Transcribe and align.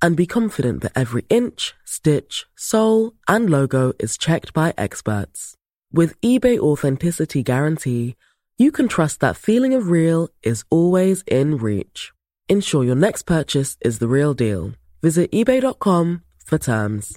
and 0.00 0.16
be 0.16 0.26
confident 0.26 0.82
that 0.82 0.92
every 0.94 1.24
inch, 1.28 1.74
stitch, 1.84 2.46
sole, 2.56 3.12
and 3.26 3.50
logo 3.50 3.92
is 3.98 4.18
checked 4.18 4.52
by 4.52 4.74
experts. 4.76 5.54
With 5.92 6.20
eBay 6.20 6.58
Authenticity 6.58 7.42
Guarantee, 7.42 8.16
you 8.58 8.72
can 8.72 8.88
trust 8.88 9.20
that 9.20 9.36
feeling 9.36 9.74
of 9.74 9.88
real 9.88 10.28
is 10.42 10.64
always 10.70 11.22
in 11.26 11.56
reach. 11.56 12.12
Ensure 12.48 12.84
your 12.84 12.96
next 12.96 13.22
purchase 13.22 13.76
is 13.80 13.98
the 13.98 14.08
real 14.08 14.34
deal. 14.34 14.72
Visit 15.02 15.30
eBay.com 15.32 16.22
for 16.44 16.58
terms. 16.58 17.16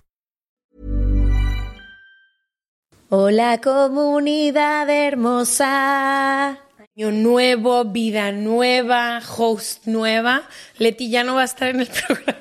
Hola 3.10 3.60
comunidad 3.62 4.88
hermosa. 4.90 6.60
Año 6.96 7.12
nuevo, 7.12 7.84
vida 7.86 8.32
nueva, 8.32 9.20
host 9.22 9.86
nueva. 9.86 10.44
Leti 10.78 11.10
ya 11.10 11.24
no 11.24 11.36
va 11.36 11.42
a 11.42 11.46
estar 11.46 11.70
en 11.70 11.82
el 11.82 11.88
programa. 12.08 12.41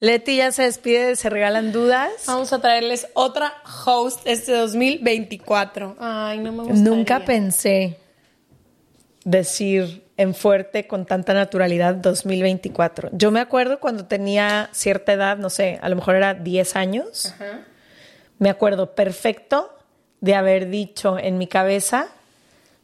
Leti 0.00 0.36
ya 0.36 0.50
se 0.50 0.62
despide 0.62 1.08
de 1.08 1.16
Se 1.16 1.28
Regalan 1.28 1.72
Dudas. 1.72 2.10
Vamos 2.26 2.54
a 2.54 2.60
traerles 2.60 3.08
otra 3.12 3.52
host 3.84 4.20
este 4.24 4.52
2024. 4.52 5.96
Ay, 6.00 6.38
no 6.38 6.52
me 6.52 6.64
gusta. 6.64 6.74
Nunca 6.74 7.24
pensé 7.26 7.98
decir 9.24 10.04
en 10.16 10.34
fuerte 10.34 10.86
con 10.86 11.04
tanta 11.04 11.34
naturalidad 11.34 11.94
2024. 11.96 13.10
Yo 13.12 13.30
me 13.30 13.40
acuerdo 13.40 13.78
cuando 13.78 14.06
tenía 14.06 14.70
cierta 14.72 15.12
edad, 15.12 15.36
no 15.36 15.50
sé, 15.50 15.78
a 15.82 15.88
lo 15.90 15.96
mejor 15.96 16.14
era 16.16 16.32
10 16.32 16.76
años. 16.76 17.34
Me 18.38 18.48
acuerdo 18.48 18.94
perfecto 18.94 19.76
de 20.22 20.34
haber 20.34 20.70
dicho 20.70 21.18
en 21.18 21.36
mi 21.36 21.46
cabeza 21.46 22.08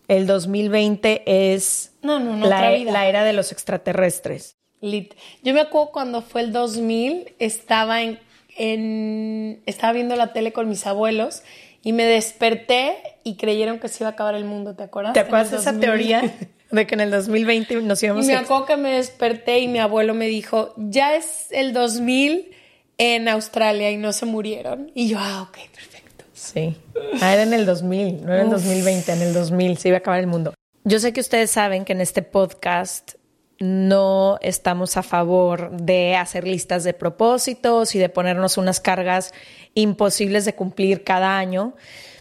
el 0.08 0.26
2020 0.26 1.22
es 1.54 1.92
No, 2.02 2.20
no, 2.20 2.36
no, 2.36 2.46
la, 2.46 2.56
otra 2.58 2.70
vida. 2.72 2.92
la 2.92 3.06
era 3.06 3.24
de 3.24 3.32
los 3.32 3.52
extraterrestres. 3.52 4.56
Lit. 4.80 5.14
Yo 5.42 5.54
me 5.54 5.60
acuerdo 5.60 5.90
cuando 5.92 6.22
fue 6.22 6.42
el 6.42 6.52
2000, 6.52 7.34
estaba 7.38 8.02
en, 8.02 8.18
en- 8.56 9.62
estaba 9.66 9.92
viendo 9.92 10.16
la 10.16 10.32
tele 10.32 10.52
con 10.52 10.68
mis 10.68 10.86
abuelos 10.86 11.42
y 11.82 11.92
me 11.92 12.04
desperté 12.04 12.96
y 13.24 13.36
creyeron 13.36 13.78
que 13.78 13.88
se 13.88 14.02
iba 14.04 14.08
a 14.08 14.12
acabar 14.12 14.34
el 14.34 14.44
mundo, 14.44 14.74
¿te 14.74 14.82
acuerdas? 14.84 15.12
¿Te 15.14 15.20
acuerdas 15.20 15.50
de 15.50 15.56
esa 15.58 15.72
2000. 15.72 15.80
teoría 15.88 16.34
de 16.70 16.86
que 16.86 16.94
en 16.94 17.00
el 17.00 17.10
2020 17.10 17.76
nos 17.82 18.02
Y 18.02 18.06
íbamos 18.06 18.26
me 18.26 18.34
a... 18.34 18.40
acuerdo 18.40 18.66
que 18.66 18.76
me 18.76 18.92
desperté 18.92 19.60
y 19.60 19.68
mi 19.68 19.78
abuelo 19.78 20.14
me 20.14 20.26
dijo, 20.26 20.74
ya 20.76 21.14
es 21.16 21.46
el 21.50 21.72
2000 21.72 22.50
en 22.98 23.28
Australia 23.28 23.90
y 23.90 23.96
no 23.98 24.12
se 24.12 24.26
murieron. 24.26 24.90
Y 24.94 25.08
yo, 25.08 25.18
ah, 25.20 25.42
ok, 25.48 25.58
perfecto. 25.74 26.24
Sí. 26.32 26.74
Ah, 27.20 27.32
era 27.34 27.42
en 27.42 27.52
el 27.54 27.66
2000, 27.66 28.24
no 28.24 28.32
era 28.32 28.40
en 28.42 28.46
el 28.46 28.50
2020, 28.52 29.12
en 29.12 29.22
el 29.22 29.34
2000 29.34 29.78
se 29.78 29.88
iba 29.88 29.96
a 29.96 29.98
acabar 29.98 30.20
el 30.20 30.26
mundo. 30.26 30.54
Yo 30.84 30.98
sé 30.98 31.12
que 31.12 31.20
ustedes 31.20 31.50
saben 31.50 31.84
que 31.84 31.92
en 31.92 32.00
este 32.00 32.22
podcast 32.22 33.14
no 33.58 34.38
estamos 34.42 34.96
a 34.96 35.02
favor 35.02 35.70
de 35.70 36.16
hacer 36.16 36.46
listas 36.46 36.84
de 36.84 36.94
propósitos 36.94 37.94
y 37.94 37.98
de 37.98 38.08
ponernos 38.08 38.58
unas 38.58 38.80
cargas 38.80 39.32
imposibles 39.74 40.44
de 40.44 40.54
cumplir 40.54 41.04
cada 41.04 41.38
año, 41.38 41.74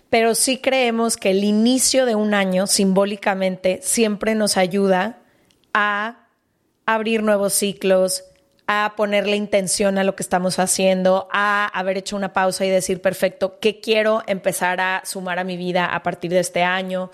pero 0.09 0.35
sí 0.35 0.59
creemos 0.59 1.17
que 1.17 1.31
el 1.31 1.43
inicio 1.43 2.05
de 2.05 2.15
un 2.15 2.33
año 2.33 2.67
simbólicamente 2.67 3.79
siempre 3.81 4.35
nos 4.35 4.55
ayuda 4.55 5.19
a 5.73 6.27
abrir 6.85 7.23
nuevos 7.23 7.53
ciclos, 7.53 8.23
a 8.67 8.93
ponerle 8.95 9.35
intención 9.35 9.97
a 9.97 10.03
lo 10.03 10.15
que 10.15 10.23
estamos 10.23 10.57
haciendo, 10.57 11.27
a 11.31 11.65
haber 11.67 11.97
hecho 11.97 12.15
una 12.15 12.33
pausa 12.33 12.65
y 12.65 12.69
decir, 12.69 13.01
perfecto, 13.01 13.59
¿qué 13.59 13.79
quiero 13.79 14.23
empezar 14.25 14.79
a 14.79 15.01
sumar 15.05 15.37
a 15.39 15.43
mi 15.43 15.57
vida 15.57 15.85
a 15.85 16.01
partir 16.01 16.31
de 16.31 16.39
este 16.39 16.63
año? 16.63 17.11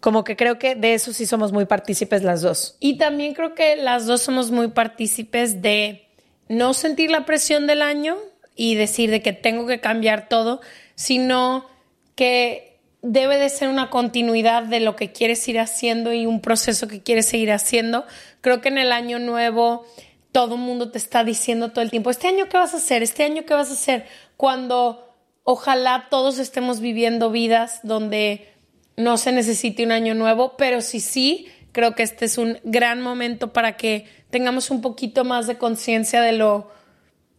Como 0.00 0.24
que 0.24 0.36
creo 0.36 0.58
que 0.58 0.74
de 0.74 0.94
eso 0.94 1.12
sí 1.12 1.26
somos 1.26 1.52
muy 1.52 1.66
partícipes 1.66 2.22
las 2.22 2.42
dos. 2.42 2.76
Y 2.80 2.98
también 2.98 3.34
creo 3.34 3.54
que 3.54 3.76
las 3.76 4.06
dos 4.06 4.22
somos 4.22 4.50
muy 4.50 4.68
partícipes 4.68 5.62
de 5.62 6.06
no 6.48 6.74
sentir 6.74 7.10
la 7.10 7.24
presión 7.24 7.66
del 7.66 7.82
año 7.82 8.16
y 8.54 8.74
decir 8.74 9.10
de 9.10 9.22
que 9.22 9.32
tengo 9.32 9.66
que 9.66 9.80
cambiar 9.80 10.28
todo, 10.28 10.60
sino 10.94 11.66
que 12.14 12.78
debe 13.02 13.38
de 13.38 13.48
ser 13.48 13.68
una 13.68 13.90
continuidad 13.90 14.64
de 14.64 14.80
lo 14.80 14.96
que 14.96 15.12
quieres 15.12 15.46
ir 15.48 15.60
haciendo 15.60 16.12
y 16.12 16.26
un 16.26 16.40
proceso 16.40 16.88
que 16.88 17.02
quieres 17.02 17.26
seguir 17.26 17.52
haciendo. 17.52 18.04
Creo 18.40 18.60
que 18.60 18.68
en 18.68 18.78
el 18.78 18.92
año 18.92 19.18
nuevo 19.18 19.86
todo 20.32 20.56
el 20.56 20.60
mundo 20.60 20.90
te 20.90 20.98
está 20.98 21.24
diciendo 21.24 21.70
todo 21.70 21.82
el 21.82 21.90
tiempo, 21.90 22.10
este 22.10 22.28
año 22.28 22.48
qué 22.48 22.58
vas 22.58 22.74
a 22.74 22.78
hacer, 22.78 23.02
este 23.02 23.24
año 23.24 23.44
qué 23.46 23.54
vas 23.54 23.70
a 23.70 23.74
hacer, 23.74 24.06
cuando 24.36 25.14
ojalá 25.44 26.08
todos 26.10 26.38
estemos 26.38 26.80
viviendo 26.80 27.30
vidas 27.30 27.80
donde 27.84 28.52
no 28.96 29.16
se 29.18 29.32
necesite 29.32 29.84
un 29.84 29.92
año 29.92 30.14
nuevo, 30.14 30.56
pero 30.56 30.80
sí 30.80 31.00
sí, 31.00 31.48
creo 31.72 31.94
que 31.94 32.02
este 32.02 32.24
es 32.24 32.38
un 32.38 32.58
gran 32.64 33.02
momento 33.02 33.52
para 33.52 33.76
que 33.76 34.06
tengamos 34.30 34.70
un 34.70 34.80
poquito 34.80 35.24
más 35.24 35.46
de 35.46 35.58
conciencia 35.58 36.22
de 36.22 36.32
lo, 36.32 36.70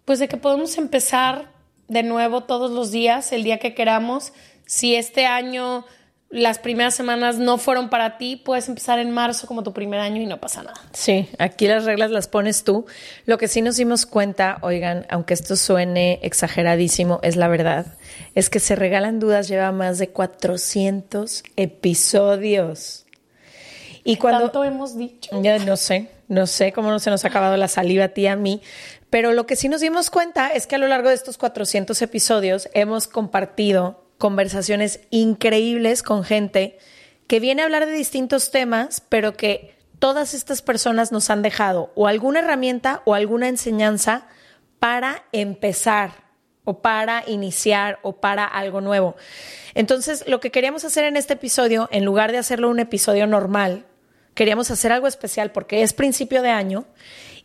pues 0.06 0.20
de 0.20 0.28
que 0.28 0.38
podemos 0.38 0.78
empezar 0.78 1.52
de 1.88 2.04
nuevo 2.04 2.44
todos 2.44 2.72
los 2.72 2.92
días, 2.92 3.32
el 3.32 3.44
día 3.44 3.60
que 3.60 3.74
queramos. 3.74 4.34
Si 4.66 4.96
este 4.96 5.26
año 5.26 5.86
las 6.30 6.60
primeras 6.60 6.94
semanas 6.94 7.38
no 7.38 7.58
fueron 7.58 7.90
para 7.90 8.18
ti, 8.18 8.36
puedes 8.36 8.68
empezar 8.68 9.00
en 9.00 9.12
marzo 9.12 9.48
como 9.48 9.64
tu 9.64 9.74
primer 9.74 10.00
año 10.00 10.22
y 10.22 10.26
no 10.26 10.40
pasa 10.40 10.62
nada. 10.64 10.80
Sí, 10.92 11.30
aquí 11.40 11.68
las 11.68 11.86
reglas 11.86 12.12
las 12.12 12.28
pones 12.28 12.64
tú. 12.64 12.86
Lo 13.26 13.38
que 13.38 13.48
sí 13.48 13.62
nos 13.62 13.78
dimos 13.78 14.06
cuenta, 14.06 14.58
oigan, 14.62 15.06
aunque 15.10 15.34
esto 15.34 15.56
suene 15.56 16.20
exageradísimo, 16.24 17.20
es 17.24 17.38
la 17.38 17.48
verdad, 17.48 17.86
es 18.36 18.50
que 18.50 18.60
Se 18.60 18.76
Regalan 18.76 19.20
Dudas 19.20 19.48
lleva 19.48 19.72
más 19.72 20.00
de 20.00 20.10
400 20.10 21.44
episodios. 21.56 23.06
Y 24.04 24.18
cuando... 24.18 24.42
Tanto 24.42 24.64
hemos 24.64 24.98
dicho. 24.98 25.42
Ya 25.42 25.60
no 25.60 25.78
sé, 25.78 26.10
no 26.28 26.46
sé 26.46 26.74
cómo 26.74 26.90
no 26.92 27.00
se 27.00 27.10
nos 27.10 27.24
ha 27.24 27.30
acabado 27.30 27.56
la 27.56 27.68
saliva 27.68 28.06
a 28.06 28.10
ti 28.10 28.22
y 28.22 28.28
a 28.28 28.36
mí, 28.36 28.62
pero 29.10 29.32
lo 29.32 29.46
que 29.46 29.56
sí 29.56 29.70
nos 29.70 29.80
dimos 29.80 30.10
cuenta 30.10 30.50
es 30.50 30.68
que 30.68 30.76
a 30.76 30.78
lo 30.78 30.88
largo 30.88 31.08
de 31.08 31.16
estos 31.16 31.38
400 31.38 32.02
episodios 32.02 32.70
hemos 32.74 33.08
compartido 33.08 34.07
conversaciones 34.18 35.02
increíbles 35.10 36.04
con 36.04 36.24
gente 36.24 36.78
que 37.28 37.40
viene 37.40 37.62
a 37.62 37.66
hablar 37.66 37.86
de 37.86 37.92
distintos 37.92 38.52
temas, 38.52 39.02
pero 39.10 39.34
que 39.34 39.76
todas 40.00 40.34
estas 40.34 40.62
personas 40.62 41.12
nos 41.12 41.30
han 41.30 41.42
dejado 41.42 41.92
o 41.96 42.08
alguna 42.08 42.40
herramienta 42.40 43.02
o 43.06 43.14
alguna 43.14 43.50
enseñanza 43.50 44.28
para 44.80 45.24
empezar 45.32 46.28
o 46.64 46.82
para 46.82 47.24
iniciar 47.28 48.00
o 48.02 48.18
para 48.18 48.46
algo 48.46 48.82
nuevo. 48.82 49.16
Entonces, 49.74 50.26
lo 50.28 50.40
que 50.40 50.52
queríamos 50.52 50.84
hacer 50.84 51.06
en 51.06 51.16
este 51.16 51.34
episodio, 51.34 51.88
en 51.92 52.04
lugar 52.04 52.32
de 52.32 52.38
hacerlo 52.38 52.70
un 52.70 52.80
episodio 52.80 53.26
normal, 53.26 53.86
queríamos 54.34 54.70
hacer 54.70 54.92
algo 54.92 55.08
especial 55.08 55.52
porque 55.52 55.82
es 55.82 55.94
principio 55.94 56.42
de 56.42 56.50
año 56.50 56.86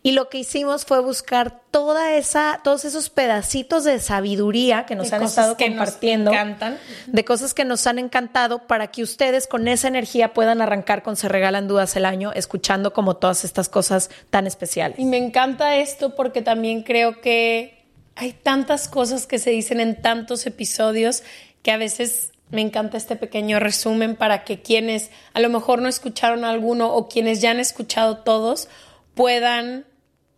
Y 0.04 0.12
lo 0.12 0.28
que 0.28 0.38
hicimos 0.38 0.84
fue 0.84 1.00
buscar 1.00 1.60
toda 1.70 2.16
esa, 2.16 2.60
todos 2.64 2.84
esos 2.84 3.08
pedacitos 3.08 3.84
de 3.84 4.00
sabiduría 4.00 4.84
que 4.84 4.96
nos 4.96 5.10
De 5.10 5.16
han 5.16 5.22
estado 5.22 5.56
que 5.56 5.70
nos 5.70 5.78
compartiendo, 5.78 6.32
encantan. 6.32 6.78
de 7.06 7.24
cosas 7.24 7.54
que 7.54 7.64
nos 7.64 7.86
han 7.86 8.00
encantado 8.00 8.66
para 8.66 8.88
que 8.88 9.04
ustedes 9.04 9.46
con 9.46 9.68
esa 9.68 9.86
energía 9.86 10.34
puedan 10.34 10.60
arrancar 10.60 11.04
con 11.04 11.14
Se 11.14 11.28
Regalan 11.28 11.68
Dudas 11.68 11.94
el 11.94 12.04
año, 12.04 12.32
escuchando 12.34 12.92
como 12.92 13.14
todas 13.14 13.44
estas 13.44 13.68
cosas 13.68 14.10
tan 14.30 14.48
especiales. 14.48 14.98
Y 14.98 15.04
me 15.04 15.18
encanta 15.18 15.76
esto 15.76 16.16
porque 16.16 16.42
también 16.42 16.82
creo 16.82 17.20
que 17.20 17.86
hay 18.16 18.32
tantas 18.32 18.88
cosas 18.88 19.28
que 19.28 19.38
se 19.38 19.50
dicen 19.50 19.78
en 19.78 20.02
tantos 20.02 20.46
episodios 20.46 21.22
que 21.62 21.70
a 21.70 21.76
veces 21.76 22.32
me 22.50 22.60
encanta 22.60 22.96
este 22.96 23.14
pequeño 23.14 23.60
resumen 23.60 24.16
para 24.16 24.42
que 24.42 24.60
quienes 24.60 25.10
a 25.32 25.38
lo 25.38 25.48
mejor 25.48 25.80
no 25.80 25.88
escucharon 25.88 26.44
alguno 26.44 26.92
o 26.92 27.08
quienes 27.08 27.40
ya 27.40 27.52
han 27.52 27.60
escuchado 27.60 28.18
todos 28.18 28.68
puedan 29.14 29.86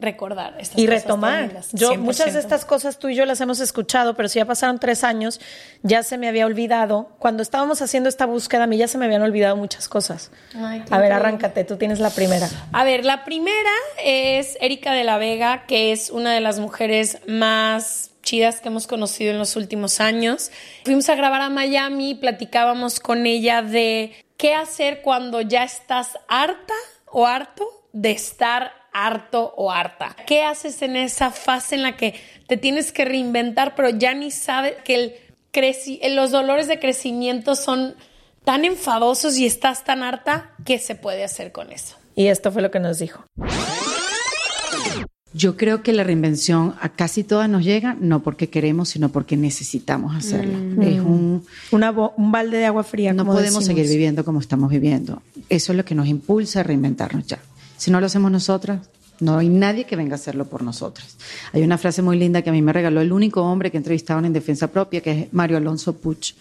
recordar 0.05 0.55
estas 0.59 0.79
y 0.79 0.87
retomar. 0.87 1.51
Yo 1.73 1.97
muchas 1.97 2.33
de 2.33 2.41
100%. 2.41 2.43
estas 2.43 2.65
cosas 2.65 2.99
tú 2.99 3.09
y 3.09 3.15
yo 3.15 3.25
las 3.27 3.41
hemos 3.41 3.61
escuchado, 3.61 4.15
pero 4.15 4.29
si 4.29 4.39
ya 4.39 4.45
pasaron 4.45 4.79
tres 4.79 5.05
años, 5.05 5.41
ya 5.83 6.03
se 6.03 6.19
me 6.19 6.29
había 6.29 6.47
olvidado. 6.47 7.11
Cuando 7.19 7.43
estábamos 7.43 7.83
haciendo 7.83 8.09
esta 8.09 8.27
búsqueda, 8.27 8.65
a 8.65 8.67
mí 8.67 8.77
ya 8.77 8.89
se 8.89 8.99
me 8.99 9.07
habían 9.07 9.23
olvidado 9.23 9.57
muchas 9.57 9.89
cosas. 9.89 10.31
Ay, 10.55 10.85
a 10.91 10.99
ver, 10.99 11.13
arráncate, 11.13 11.65
tú 11.65 11.77
tienes 11.77 11.99
la 11.99 12.11
primera. 12.11 12.49
A 12.73 12.85
ver, 12.85 13.05
la 13.05 13.25
primera 13.25 13.73
es 14.03 14.57
Erika 14.61 14.93
de 14.93 15.05
la 15.05 15.19
Vega, 15.19 15.65
que 15.67 15.93
es 15.93 16.11
una 16.11 16.33
de 16.33 16.41
las 16.41 16.59
mujeres 16.59 17.19
más 17.27 18.11
chidas 18.23 18.61
que 18.61 18.69
hemos 18.69 18.87
conocido 18.87 19.31
en 19.31 19.39
los 19.39 19.55
últimos 19.55 20.01
años. 20.01 20.51
Fuimos 20.85 21.09
a 21.09 21.15
grabar 21.15 21.43
a 21.43 21.51
Miami 21.51 22.11
y 22.11 22.15
platicábamos 22.15 22.99
con 22.99 23.27
ella 23.27 23.63
de 23.63 24.13
qué 24.37 24.55
hacer 24.55 25.03
cuando 25.03 25.41
ya 25.41 25.63
estás 25.63 26.19
harta 26.27 26.75
o 27.07 27.27
harto 27.27 27.65
de 27.93 28.11
estar 28.11 28.73
harto 28.95 29.53
o 29.57 29.71
harta. 29.71 30.17
¿Qué 30.27 30.43
haces 30.43 30.81
en 30.81 30.97
esa 30.97 31.31
fase 31.31 31.75
en 31.75 31.83
la 31.83 31.97
que 31.97 32.15
te 32.47 32.57
tienes 32.57 32.93
que 32.93 33.05
reinventar, 33.05 33.75
pero 33.75 33.91
ya 33.91 34.15
ni 34.15 34.31
sabes 34.31 34.75
que 34.85 34.95
el 34.95 35.13
creci- 35.53 36.01
los 36.15 36.31
dolores 36.31 36.69
de 36.69 36.79
crecimiento 36.81 37.57
son 37.57 37.95
tan 38.45 38.65
enfadosos 38.65 39.37
y 39.37 39.45
estás 39.47 39.85
tan 39.85 40.03
harta? 40.03 40.53
¿Qué 40.65 40.79
se 40.79 40.95
puede 40.95 41.25
hacer 41.25 41.53
con 41.53 41.73
eso? 41.73 41.97
Y 42.15 42.29
esto 42.29 42.53
fue 42.53 42.63
lo 42.63 42.71
que 42.71 42.79
nos 42.81 42.99
dijo. 43.01 43.25
Yo 45.37 45.57
creo 45.57 45.83
que 45.83 45.93
la 45.93 46.05
reinvención 46.05 46.77
a 46.81 46.91
casi 46.91 47.25
todas 47.25 47.49
nos 47.49 47.65
llega, 47.65 47.97
no 47.99 48.23
porque 48.23 48.49
queremos, 48.51 48.91
sino 48.91 49.09
porque 49.09 49.37
necesitamos 49.37 50.15
hacerla. 50.15 50.57
Es 50.87 51.01
un, 51.01 51.45
Una 51.73 51.91
un 51.91 52.31
balde 52.31 52.59
de 52.59 52.67
agua 52.67 52.85
fría. 52.85 53.13
no 53.13 53.25
como 53.25 53.33
podemos 53.33 53.55
decimos. 53.65 53.77
seguir 53.77 53.91
viviendo 53.91 54.25
como 54.25 54.39
estamos 54.39 54.71
viviendo. 54.71 55.21
Eso 55.49 55.73
es 55.73 55.77
lo 55.77 55.85
que 55.85 55.97
nos 55.97 56.07
impulsa 56.07 56.61
a 56.61 56.63
reinventarnos 56.63 57.27
ya. 57.27 57.41
Si 57.77 57.91
no 57.91 58.01
lo 58.01 58.07
hacemos 58.07 58.31
nosotras, 58.31 58.81
no 59.21 59.39
hay 59.39 59.49
nadie 59.49 59.85
que 59.85 59.97
venga 59.97 60.13
a 60.13 60.17
hacerlo 60.17 60.47
por 60.47 60.63
nosotras. 60.63 61.17
Hay 61.53 61.63
una 61.63 61.79
frase 61.79 62.03
muy 62.03 62.19
linda 62.19 62.43
que 62.43 62.51
a 62.51 62.53
mí 62.53 62.63
me 62.63 62.73
regaló 62.73 63.01
el 63.01 63.13
único 63.13 63.43
hombre 63.43 63.71
que 63.71 63.77
entrevistaban 63.77 64.25
en 64.25 64.33
Defensa 64.33 64.69
Propia, 64.69 65.01
que 65.01 65.11
es 65.23 65.33
Mario 65.33 65.57
Alonso 65.57 65.95
Puch. 65.97 66.35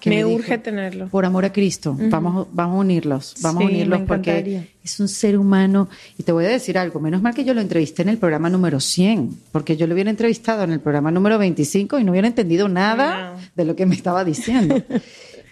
que 0.00 0.10
Me 0.10 0.24
urge 0.24 0.58
tenerlo. 0.58 1.08
Por 1.08 1.24
amor 1.24 1.44
a 1.44 1.52
Cristo, 1.52 1.96
vamos, 1.98 2.48
vamos 2.52 2.76
a 2.76 2.80
unirlos, 2.80 3.34
vamos 3.42 3.60
Sí, 3.62 3.66
a 3.66 3.70
unirlos 3.70 4.00
porque 4.06 4.68
es 4.84 5.00
un 5.00 5.08
ser 5.08 5.38
humano. 5.38 5.88
Y 6.18 6.22
te 6.24 6.32
voy 6.32 6.44
a 6.44 6.48
decir 6.48 6.76
algo, 6.78 7.00
menos 7.00 7.22
mal 7.22 7.34
que 7.34 7.44
yo 7.44 7.54
lo 7.54 7.60
entrevisté 7.60 8.02
en 8.02 8.10
el 8.10 8.18
programa 8.18 8.50
número 8.50 8.80
100, 8.80 9.30
porque 9.52 9.76
yo 9.76 9.86
lo 9.86 9.94
hubiera 9.94 10.10
entrevistado 10.10 10.64
en 10.64 10.72
el 10.72 10.80
programa 10.80 11.10
número 11.10 11.38
25 11.38 11.98
y 11.98 12.04
no 12.04 12.10
hubiera 12.12 12.28
entendido 12.28 12.68
nada 12.68 13.36
de 13.54 13.64
lo 13.64 13.74
que 13.76 13.86
me 13.86 13.94
estaba 13.94 14.24
diciendo. 14.24 14.82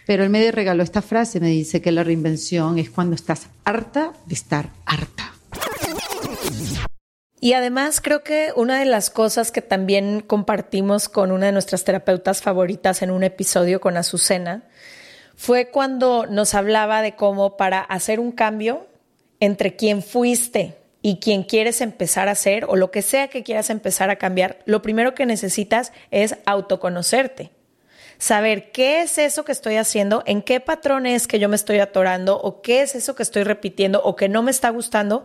Pero 0.06 0.24
él 0.24 0.30
me 0.30 0.50
regaló 0.50 0.82
esta 0.82 1.02
frase, 1.02 1.40
me 1.40 1.48
dice 1.48 1.80
que 1.80 1.92
la 1.92 2.04
reinvención 2.04 2.78
es 2.78 2.90
cuando 2.90 3.14
estás 3.14 3.48
harta 3.64 4.12
de 4.26 4.34
estar 4.34 4.70
harta. 4.84 5.32
Y 7.40 7.52
además 7.52 8.00
creo 8.00 8.22
que 8.22 8.52
una 8.56 8.78
de 8.78 8.86
las 8.86 9.10
cosas 9.10 9.52
que 9.52 9.60
también 9.60 10.20
compartimos 10.20 11.10
con 11.10 11.30
una 11.30 11.46
de 11.46 11.52
nuestras 11.52 11.84
terapeutas 11.84 12.40
favoritas 12.40 13.02
en 13.02 13.10
un 13.10 13.22
episodio 13.22 13.82
con 13.82 13.98
Azucena 13.98 14.62
fue 15.36 15.66
cuando 15.68 16.26
nos 16.26 16.54
hablaba 16.54 17.02
de 17.02 17.16
cómo 17.16 17.58
para 17.58 17.80
hacer 17.80 18.18
un 18.18 18.32
cambio 18.32 18.86
entre 19.40 19.76
quien 19.76 20.02
fuiste 20.02 20.76
y 21.02 21.18
quien 21.18 21.42
quieres 21.42 21.82
empezar 21.82 22.28
a 22.28 22.34
ser 22.34 22.64
o 22.64 22.76
lo 22.76 22.90
que 22.90 23.02
sea 23.02 23.28
que 23.28 23.42
quieras 23.42 23.68
empezar 23.68 24.08
a 24.08 24.16
cambiar, 24.16 24.60
lo 24.64 24.80
primero 24.80 25.14
que 25.14 25.26
necesitas 25.26 25.92
es 26.10 26.36
autoconocerte. 26.46 27.50
Saber 28.18 28.70
qué 28.72 29.02
es 29.02 29.18
eso 29.18 29.44
que 29.44 29.52
estoy 29.52 29.76
haciendo, 29.76 30.22
en 30.26 30.42
qué 30.42 30.60
patrón 30.60 31.06
es 31.06 31.26
que 31.26 31.38
yo 31.38 31.48
me 31.48 31.56
estoy 31.56 31.78
atorando 31.78 32.40
o 32.40 32.62
qué 32.62 32.82
es 32.82 32.94
eso 32.94 33.14
que 33.14 33.22
estoy 33.22 33.42
repitiendo 33.44 34.00
o 34.02 34.16
que 34.16 34.28
no 34.28 34.42
me 34.42 34.50
está 34.50 34.70
gustando, 34.70 35.24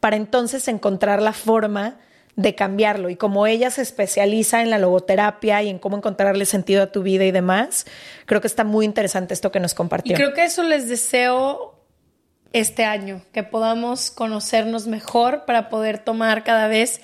para 0.00 0.16
entonces 0.16 0.66
encontrar 0.68 1.22
la 1.22 1.32
forma 1.32 1.98
de 2.36 2.54
cambiarlo. 2.54 3.10
Y 3.10 3.16
como 3.16 3.46
ella 3.46 3.70
se 3.70 3.82
especializa 3.82 4.62
en 4.62 4.70
la 4.70 4.78
logoterapia 4.78 5.62
y 5.62 5.68
en 5.68 5.78
cómo 5.78 5.96
encontrarle 5.96 6.46
sentido 6.46 6.82
a 6.82 6.92
tu 6.92 7.02
vida 7.02 7.24
y 7.24 7.30
demás, 7.30 7.86
creo 8.26 8.40
que 8.40 8.46
está 8.46 8.64
muy 8.64 8.84
interesante 8.84 9.34
esto 9.34 9.52
que 9.52 9.60
nos 9.60 9.72
Y 9.72 9.74
compartió. 9.74 10.16
creo 10.16 10.32
que 10.32 10.44
eso 10.44 10.62
les 10.62 10.88
deseo 10.88 11.78
este 12.52 12.84
año, 12.84 13.22
que 13.32 13.42
podamos 13.42 14.10
conocernos 14.10 14.86
mejor 14.86 15.44
para 15.44 15.68
poder 15.68 15.98
tomar 15.98 16.42
cada 16.42 16.66
vez 16.66 17.00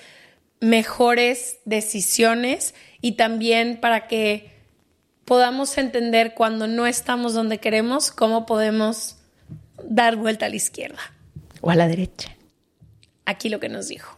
mejores 0.59 1.59
decisiones 1.65 2.73
y 2.99 3.13
también 3.13 3.79
para 3.79 4.07
que 4.07 4.56
podamos 5.27 5.77
entender 5.77 6.33
cuando 6.33 6.67
no 6.67 6.87
estamos 6.87 7.33
donde 7.33 7.59
queremos, 7.59 8.11
cómo 8.11 8.45
podemos 8.45 9.17
dar 9.83 10.15
vuelta 10.15 10.45
a 10.45 10.49
la 10.49 10.55
izquierda. 10.55 10.99
O 11.59 11.69
a 11.69 11.75
la 11.75 11.89
derecha. 11.89 12.33
Aquí 13.25 13.49
lo 13.49 13.59
que 13.59 13.67
nos 13.67 13.89
dijo. 13.89 14.17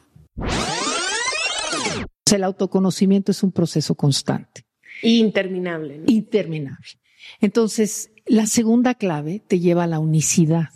El 2.32 2.44
autoconocimiento 2.44 3.32
es 3.32 3.42
un 3.42 3.52
proceso 3.52 3.96
constante, 3.96 4.66
Interminable. 5.02 5.98
¿no? 5.98 6.04
interminable. 6.06 6.86
Entonces, 7.42 8.12
la 8.28 8.46
segunda 8.46 8.94
clave 8.94 9.42
te 9.48 9.60
lleva 9.60 9.86
a 9.86 9.88
la 9.88 9.98
unicidad 9.98 10.70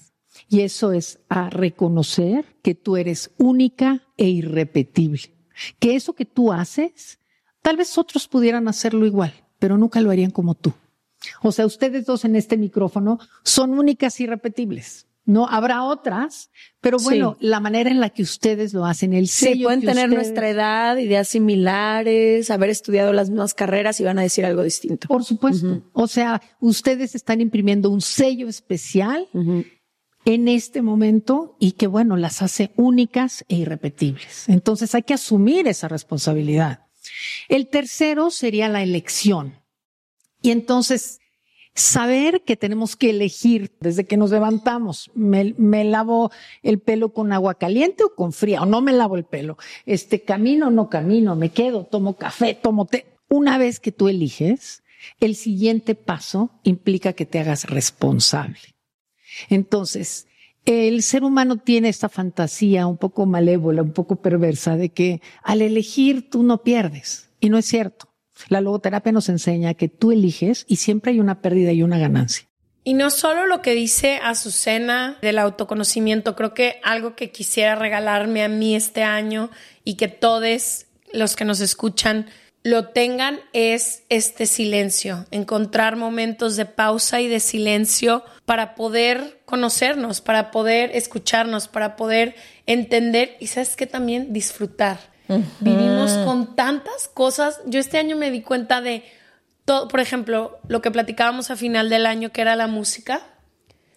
y 0.49 0.61
eso 0.61 0.93
es 0.93 1.19
a 1.29 1.51
reconocer 1.51 2.45
que 2.63 2.73
tú 2.73 2.97
eres 2.97 3.29
única 3.37 4.01
e 4.17 4.29
irrepetible, 4.29 5.31
que 5.77 5.95
eso 5.95 6.13
que 6.13 6.25
tú 6.25 6.51
haces, 6.51 7.19
tal 7.61 7.77
vez 7.77 7.99
otros 7.99 8.27
pudieran 8.27 8.67
hacerlo 8.67 9.05
igual, 9.05 9.42
pero 9.63 9.77
nunca 9.77 10.01
lo 10.01 10.11
harían 10.11 10.31
como 10.31 10.55
tú. 10.55 10.73
O 11.41 11.53
sea, 11.53 11.65
ustedes 11.65 12.05
dos 12.05 12.25
en 12.25 12.35
este 12.35 12.57
micrófono 12.57 13.17
son 13.45 13.79
únicas 13.79 14.19
e 14.19 14.23
irrepetibles. 14.23 15.07
No 15.23 15.47
habrá 15.47 15.85
otras, 15.85 16.49
pero 16.81 16.97
bueno, 17.01 17.37
la 17.39 17.61
manera 17.61 17.89
en 17.89 18.01
la 18.01 18.09
que 18.09 18.23
ustedes 18.23 18.73
lo 18.73 18.83
hacen, 18.85 19.13
el 19.13 19.29
Sí, 19.29 19.45
sello 19.45 19.67
pueden 19.67 19.79
que 19.79 19.87
tener 19.87 20.09
ustedes- 20.09 20.21
nuestra 20.27 20.49
edad, 20.49 20.97
ideas 20.97 21.29
similares, 21.29 22.51
haber 22.51 22.71
estudiado 22.71 23.13
las 23.13 23.29
mismas 23.29 23.53
carreras 23.53 24.01
y 24.01 24.03
van 24.03 24.19
a 24.19 24.23
decir 24.23 24.45
algo 24.45 24.63
distinto. 24.63 25.07
Por 25.07 25.23
supuesto. 25.23 25.81
O 25.93 26.07
sea, 26.07 26.41
ustedes 26.59 27.15
están 27.15 27.39
imprimiendo 27.39 27.89
un 27.89 28.01
sello 28.01 28.49
especial 28.49 29.29
en 30.25 30.47
este 30.49 30.81
momento 30.81 31.55
y 31.57 31.71
que, 31.71 31.87
bueno, 31.87 32.17
las 32.17 32.41
hace 32.41 32.73
únicas 32.75 33.45
e 33.47 33.55
irrepetibles. 33.55 34.49
Entonces 34.49 34.93
hay 34.93 35.03
que 35.03 35.13
asumir 35.13 35.69
esa 35.69 35.87
responsabilidad. 35.87 36.81
El 37.47 37.67
tercero 37.67 38.31
sería 38.31 38.69
la 38.69 38.83
elección. 38.83 39.59
Y 40.41 40.51
entonces, 40.51 41.19
saber 41.75 42.43
que 42.43 42.55
tenemos 42.55 42.95
que 42.95 43.09
elegir 43.09 43.71
desde 43.79 44.05
que 44.05 44.17
nos 44.17 44.31
levantamos. 44.31 45.11
Me, 45.15 45.53
lavo 45.83 46.31
el 46.61 46.79
pelo 46.79 47.13
con 47.13 47.33
agua 47.33 47.55
caliente 47.55 48.03
o 48.03 48.15
con 48.15 48.33
fría, 48.33 48.61
o 48.61 48.65
no 48.65 48.81
me 48.81 48.93
lavo 48.93 49.15
el 49.15 49.23
pelo. 49.23 49.57
Este, 49.85 50.21
camino 50.21 50.67
o 50.67 50.71
no 50.71 50.89
camino, 50.89 51.35
me 51.35 51.49
quedo, 51.49 51.85
tomo 51.85 52.15
café, 52.15 52.53
tomo 52.53 52.85
té. 52.85 53.05
Una 53.29 53.57
vez 53.57 53.79
que 53.79 53.91
tú 53.91 54.09
eliges, 54.09 54.83
el 55.19 55.35
siguiente 55.35 55.95
paso 55.95 56.51
implica 56.63 57.13
que 57.13 57.25
te 57.25 57.39
hagas 57.39 57.65
responsable. 57.65 58.75
Entonces, 59.49 60.27
el 60.65 61.03
ser 61.03 61.23
humano 61.23 61.57
tiene 61.57 61.89
esta 61.89 62.09
fantasía 62.09 62.87
un 62.87 62.97
poco 62.97 63.25
malévola, 63.25 63.81
un 63.81 63.91
poco 63.91 64.17
perversa, 64.17 64.77
de 64.77 64.89
que 64.89 65.21
al 65.43 65.61
elegir 65.61 66.29
tú 66.29 66.43
no 66.43 66.63
pierdes. 66.63 67.29
Y 67.39 67.49
no 67.49 67.57
es 67.57 67.65
cierto. 67.65 68.09
La 68.47 68.61
logoterapia 68.61 69.11
nos 69.11 69.29
enseña 69.29 69.73
que 69.73 69.89
tú 69.89 70.11
eliges 70.11 70.65
y 70.67 70.77
siempre 70.77 71.11
hay 71.11 71.19
una 71.19 71.41
pérdida 71.41 71.71
y 71.71 71.83
una 71.83 71.99
ganancia. 71.99 72.47
Y 72.85 72.95
no 72.95 73.09
solo 73.09 73.45
lo 73.45 73.61
que 73.61 73.73
dice 73.73 74.19
Azucena 74.21 75.17
del 75.21 75.39
autoconocimiento, 75.39 76.35
creo 76.35 76.53
que 76.53 76.79
algo 76.83 77.15
que 77.15 77.31
quisiera 77.31 77.75
regalarme 77.75 78.43
a 78.43 78.49
mí 78.49 78.75
este 78.75 79.03
año 79.03 79.49
y 79.85 79.95
que 79.95 80.09
todos 80.09 80.85
los 81.13 81.35
que 81.35 81.45
nos 81.45 81.61
escuchan 81.61 82.27
lo 82.63 82.87
tengan 82.87 83.41
es 83.51 84.03
este 84.07 84.45
silencio, 84.45 85.25
encontrar 85.31 85.97
momentos 85.97 86.55
de 86.55 86.65
pausa 86.65 87.19
y 87.19 87.27
de 87.27 87.41
silencio 87.41 88.23
para 88.45 88.73
poder 88.73 89.41
conocernos, 89.45 90.21
para 90.21 90.49
poder 90.49 90.91
escucharnos, 90.95 91.67
para 91.67 91.97
poder 91.97 92.35
entender 92.65 93.35
y 93.41 93.47
sabes 93.47 93.75
que 93.75 93.85
también 93.85 94.31
disfrutar. 94.31 94.97
Vivimos 95.59 96.11
con 96.25 96.55
tantas 96.55 97.07
cosas. 97.07 97.59
Yo 97.65 97.79
este 97.79 97.97
año 97.97 98.15
me 98.15 98.29
di 98.29 98.41
cuenta 98.41 98.81
de 98.81 99.03
todo, 99.65 99.87
por 99.87 99.99
ejemplo, 99.99 100.59
lo 100.67 100.81
que 100.81 100.91
platicábamos 100.91 101.49
a 101.49 101.55
final 101.55 101.89
del 101.89 102.05
año, 102.05 102.31
que 102.31 102.41
era 102.41 102.55
la 102.55 102.67
música. 102.67 103.21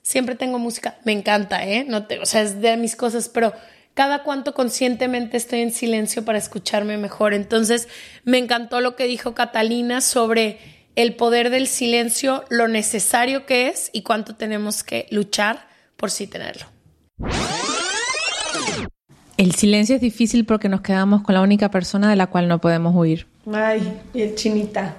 Siempre 0.02 0.34
tengo 0.34 0.58
música, 0.58 0.98
me 1.04 1.12
encanta, 1.12 1.64
¿eh? 1.64 1.84
No 1.86 2.06
te, 2.06 2.20
o 2.20 2.26
sea, 2.26 2.42
es 2.42 2.60
de 2.60 2.76
mis 2.76 2.96
cosas, 2.96 3.28
pero 3.28 3.52
cada 3.96 4.24
cuánto 4.24 4.52
conscientemente 4.52 5.38
estoy 5.38 5.60
en 5.60 5.72
silencio 5.72 6.22
para 6.22 6.36
escucharme 6.36 6.98
mejor. 6.98 7.32
Entonces, 7.32 7.88
me 8.24 8.36
encantó 8.36 8.82
lo 8.82 8.94
que 8.94 9.06
dijo 9.06 9.32
Catalina 9.32 10.02
sobre 10.02 10.58
el 10.96 11.16
poder 11.16 11.48
del 11.48 11.66
silencio, 11.66 12.44
lo 12.50 12.68
necesario 12.68 13.46
que 13.46 13.68
es 13.68 13.88
y 13.94 14.02
cuánto 14.02 14.36
tenemos 14.36 14.84
que 14.84 15.06
luchar 15.10 15.66
por 15.96 16.10
sí 16.10 16.26
tenerlo. 16.26 16.66
El 19.38 19.54
silencio 19.54 19.94
es 19.94 20.02
difícil 20.02 20.44
porque 20.44 20.68
nos 20.68 20.82
quedamos 20.82 21.22
con 21.22 21.34
la 21.34 21.40
única 21.40 21.70
persona 21.70 22.10
de 22.10 22.16
la 22.16 22.26
cual 22.26 22.48
no 22.48 22.60
podemos 22.60 22.94
huir. 22.94 23.26
Ay, 23.50 23.98
el 24.12 24.34
chinita. 24.34 24.94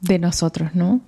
De 0.00 0.20
nosotros, 0.20 0.76
¿no? 0.76 1.00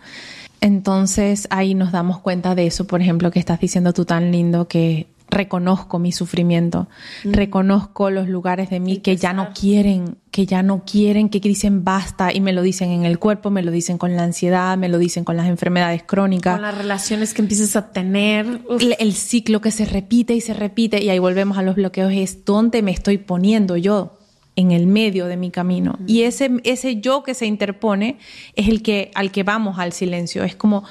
Entonces 0.60 1.46
ahí 1.50 1.74
nos 1.74 1.92
damos 1.92 2.18
cuenta 2.18 2.56
de 2.56 2.66
eso, 2.66 2.88
por 2.88 3.00
ejemplo, 3.00 3.30
que 3.30 3.38
estás 3.38 3.60
diciendo 3.60 3.92
tú 3.92 4.04
tan 4.04 4.32
lindo 4.32 4.66
que 4.66 5.06
reconozco 5.32 5.98
mi 5.98 6.12
sufrimiento, 6.12 6.88
reconozco 7.24 8.10
los 8.10 8.28
lugares 8.28 8.70
de 8.70 8.78
mí 8.78 8.98
que 8.98 9.16
ya 9.16 9.32
no 9.32 9.48
quieren, 9.52 10.18
que 10.30 10.46
ya 10.46 10.62
no 10.62 10.84
quieren, 10.84 11.28
que 11.28 11.40
dicen 11.40 11.84
basta 11.84 12.32
y 12.32 12.40
me 12.40 12.52
lo 12.52 12.62
dicen 12.62 12.90
en 12.90 13.04
el 13.04 13.18
cuerpo, 13.18 13.50
me 13.50 13.62
lo 13.62 13.72
dicen 13.72 13.98
con 13.98 14.14
la 14.14 14.22
ansiedad, 14.22 14.76
me 14.76 14.88
lo 14.88 14.98
dicen 14.98 15.24
con 15.24 15.36
las 15.36 15.48
enfermedades 15.48 16.02
crónicas. 16.04 16.54
Con 16.54 16.62
las 16.62 16.76
relaciones 16.76 17.34
que 17.34 17.42
empiezas 17.42 17.74
a 17.74 17.90
tener. 17.90 18.60
El, 18.78 18.94
el, 18.98 19.12
ciclo 19.14 19.60
que 19.60 19.70
se 19.70 19.86
repite 19.86 20.34
y 20.34 20.40
se 20.40 20.54
repite 20.54 21.02
y 21.02 21.08
ahí 21.08 21.18
volvemos 21.18 21.58
a 21.58 21.62
los 21.62 21.76
bloqueos 21.76 22.12
es 22.12 22.44
dónde 22.44 22.82
me 22.82 22.92
estoy 22.92 23.18
poniendo 23.18 23.76
yo 23.76 24.18
en 24.54 24.70
el 24.72 24.86
medio 24.86 25.26
de 25.26 25.36
mi 25.36 25.50
camino. 25.50 25.98
Y 26.06 26.22
ese, 26.22 26.50
ese 26.64 27.00
yo 27.00 27.22
que 27.22 27.34
se 27.34 27.46
interpone 27.46 28.18
es 28.54 28.68
el 28.68 28.82
que, 28.82 29.10
al 29.14 29.32
que 29.32 29.42
vamos 29.42 29.78
al 29.78 29.92
silencio. 29.92 30.44
Es 30.44 30.54
como 30.54 30.84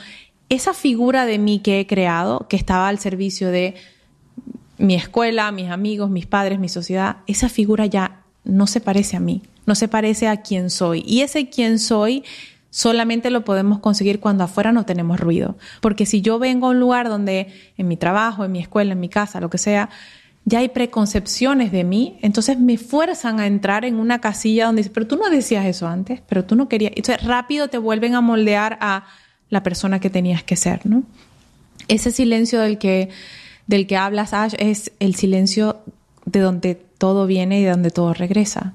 esa 0.50 0.74
figura 0.74 1.26
de 1.26 1.38
mí 1.38 1.60
que 1.60 1.80
he 1.80 1.88
creado, 1.88 2.48
que 2.50 2.58
estaba 2.58 2.88
al 2.88 3.00
servicio 3.00 3.52
de 3.52 3.76
mi 4.82 4.96
escuela, 4.96 5.52
mis 5.52 5.70
amigos, 5.70 6.10
mis 6.10 6.26
padres, 6.26 6.60
mi 6.60 6.70
sociedad, 6.70 7.18
esa 7.28 7.50
figura 7.50 7.86
ya 7.86 8.24
no 8.44 8.68
se 8.68 8.82
parece 8.82 9.16
a 9.16 9.20
mí, 9.20 9.44
no 9.66 9.76
se 9.76 9.88
parece 9.88 10.28
a 10.28 10.42
quien 10.42 10.70
soy. 10.70 11.04
Y 11.06 11.22
ese 11.22 11.50
quien 11.50 11.80
soy 11.80 12.24
solamente 12.72 13.30
lo 13.30 13.46
podemos 13.46 13.80
conseguir 13.80 14.20
cuando 14.20 14.44
afuera 14.44 14.72
no 14.72 14.86
tenemos 14.86 15.20
ruido. 15.20 15.58
Porque 15.82 16.06
si 16.06 16.22
yo 16.22 16.40
vengo 16.40 16.68
a 16.68 16.70
un 16.72 16.80
lugar 16.80 17.10
donde 17.10 17.48
en 17.78 17.88
mi 17.88 17.96
trabajo, 17.96 18.44
en 18.44 18.52
mi 18.52 18.60
escuela, 18.60 18.94
en 18.94 19.00
mi 19.00 19.10
casa, 19.10 19.40
lo 19.40 19.50
que 19.50 19.60
sea, 19.60 19.90
ya 20.46 20.60
hay 20.60 20.70
preconcepciones 20.70 21.72
de 21.72 21.84
mí, 21.84 22.18
entonces 22.24 22.58
me 22.58 22.78
fuerzan 22.78 23.40
a 23.40 23.46
entrar 23.46 23.86
en 23.86 23.96
una 23.96 24.20
casilla 24.20 24.66
donde 24.66 24.82
dice, 24.82 24.92
pero 24.92 25.06
tú 25.06 25.16
no 25.16 25.30
decías 25.30 25.66
eso 25.66 25.88
antes, 25.88 26.22
pero 26.28 26.44
tú 26.44 26.56
no 26.56 26.68
querías. 26.68 26.94
Entonces 26.96 27.24
rápido 27.24 27.68
te 27.68 27.78
vuelven 27.78 28.16
a 28.16 28.22
moldear 28.22 28.80
a 28.82 29.06
la 29.50 29.62
persona 29.62 30.00
que 30.00 30.10
tenías 30.10 30.42
que 30.42 30.56
ser, 30.56 30.88
¿no? 30.88 31.04
Ese 31.88 32.12
silencio 32.12 32.60
del 32.62 32.80
que, 32.80 33.10
del 33.72 33.88
que 33.88 33.96
hablas, 33.96 34.34
Ash, 34.34 34.54
es 34.60 34.92
el 35.00 35.16
silencio 35.16 35.80
de 36.26 36.42
donde 36.42 36.76
todo 36.76 37.26
viene 37.26 37.62
y 37.62 37.64
de 37.64 37.70
donde 37.70 37.90
todo 37.90 38.14
regresa. 38.14 38.74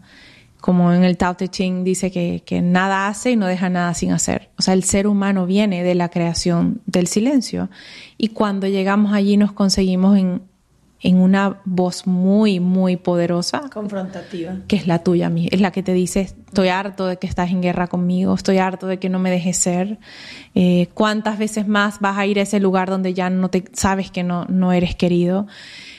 Como 0.58 0.90
en 0.92 1.04
el 1.04 1.18
Tao 1.18 1.36
Te 1.36 1.48
Ching 1.48 1.84
dice 1.84 2.10
que, 2.10 2.42
que 2.46 2.62
nada 2.62 3.06
hace 3.06 3.32
y 3.32 3.36
no 3.36 3.46
deja 3.46 3.68
nada 3.68 3.92
sin 3.92 4.10
hacer. 4.10 4.48
O 4.58 4.62
sea, 4.62 4.72
el 4.72 4.84
ser 4.84 5.06
humano 5.06 5.44
viene 5.44 5.82
de 5.82 5.94
la 5.94 6.08
creación 6.08 6.80
del 6.86 7.08
silencio. 7.08 7.68
Y 8.16 8.28
cuando 8.28 8.66
llegamos 8.68 9.12
allí 9.12 9.36
nos 9.36 9.52
conseguimos 9.52 10.16
en, 10.16 10.40
en 11.00 11.18
una 11.18 11.60
voz 11.64 12.06
muy, 12.06 12.60
muy 12.60 12.96
poderosa. 12.96 13.68
Confrontativa. 13.72 14.56
Que 14.66 14.76
es 14.76 14.86
la 14.86 15.00
tuya, 15.00 15.30
es 15.50 15.60
la 15.60 15.70
que 15.70 15.82
te 15.82 15.92
dice, 15.92 16.20
estoy 16.20 16.68
harto 16.68 17.06
de 17.06 17.18
que 17.18 17.26
estás 17.26 17.50
en 17.50 17.62
guerra 17.62 17.86
conmigo, 17.86 18.34
estoy 18.34 18.58
harto 18.58 18.86
de 18.86 18.98
que 18.98 19.08
no 19.08 19.18
me 19.18 19.30
dejes 19.30 19.58
ser. 19.58 19.98
Eh, 20.54 20.88
¿Cuántas 20.94 21.38
veces 21.38 21.68
más 21.68 22.00
vas 22.00 22.16
a 22.16 22.26
ir 22.26 22.38
a 22.38 22.42
ese 22.42 22.60
lugar 22.60 22.88
donde 22.88 23.14
ya 23.14 23.28
no 23.30 23.50
te 23.50 23.64
sabes 23.72 24.10
que 24.10 24.22
no, 24.22 24.44
no 24.46 24.72
eres 24.72 24.94
querido? 24.94 25.46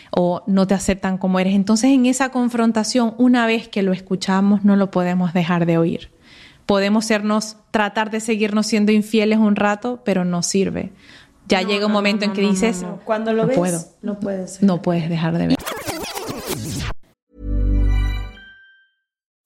o 0.09 0.41
no 0.47 0.65
te 0.65 0.73
aceptan 0.73 1.17
como 1.17 1.39
eres. 1.39 1.53
Entonces 1.53 1.91
en 1.91 2.05
esa 2.05 2.29
confrontación, 2.29 3.13
una 3.17 3.45
vez 3.45 3.67
que 3.67 3.83
lo 3.83 3.91
escuchamos, 3.91 4.63
no 4.63 4.75
lo 4.75 4.89
podemos 4.89 5.33
dejar 5.33 5.65
de 5.65 5.77
oír. 5.77 6.09
Podemos 6.65 7.05
sernos, 7.05 7.57
tratar 7.71 8.09
de 8.09 8.19
seguirnos 8.19 8.65
siendo 8.65 8.91
infieles 8.93 9.37
un 9.37 9.55
rato, 9.55 10.01
pero 10.05 10.25
no 10.25 10.41
sirve 10.41 10.91
ya 11.47 11.61
llega 11.61 11.85
un 11.85 11.91
momento 11.91 12.25
en 12.25 12.33
que 12.33 12.41
dices, 12.41 12.85
cuando 13.05 13.33
lo 13.33 13.47
ves, 13.47 13.57
puedo. 13.57 13.79
no 14.01 14.19
puedes. 14.19 14.61
No 14.61 14.81
puedes 14.81 15.09
dejar 15.09 15.37
de 15.37 15.47
ver. 15.47 15.57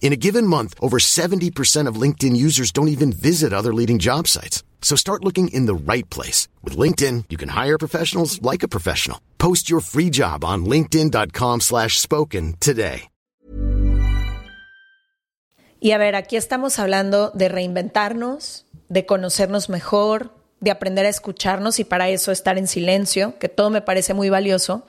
In 0.00 0.12
a 0.12 0.16
given 0.16 0.46
month, 0.46 0.74
over 0.80 0.98
70% 0.98 1.88
of 1.88 2.00
LinkedIn 2.00 2.36
users 2.36 2.70
don't 2.70 2.88
even 2.88 3.12
visit 3.12 3.52
other 3.52 3.74
leading 3.74 3.98
job 3.98 4.28
sites. 4.28 4.62
So 4.80 4.94
start 4.94 5.24
looking 5.24 5.48
in 5.48 5.66
the 5.66 5.74
right 5.74 6.08
place. 6.08 6.46
With 6.62 6.78
LinkedIn, 6.78 7.24
you 7.28 7.36
can 7.36 7.48
hire 7.50 7.76
professionals 7.76 8.40
like 8.40 8.62
a 8.62 8.68
professional. 8.68 9.18
Post 9.38 9.68
your 9.68 9.80
free 9.80 10.10
job 10.10 10.44
on 10.44 10.64
linkedin.com 10.64 11.60
slash 11.60 11.98
spoken 11.98 12.54
today. 12.60 13.08
Y 15.78 15.92
a 15.92 15.98
ver, 15.98 16.16
aquí 16.16 16.36
estamos 16.36 16.78
hablando 16.78 17.30
de 17.34 17.48
reinventarnos, 17.48 18.64
de 18.88 19.04
conocernos 19.04 19.68
mejor, 19.68 20.32
de 20.60 20.70
aprender 20.70 21.04
a 21.04 21.10
escucharnos 21.10 21.78
y 21.78 21.84
para 21.84 22.08
eso 22.08 22.32
estar 22.32 22.58
en 22.58 22.66
silencio, 22.66 23.38
que 23.38 23.48
todo 23.48 23.70
me 23.70 23.82
parece 23.82 24.14
muy 24.14 24.30
valioso. 24.30 24.86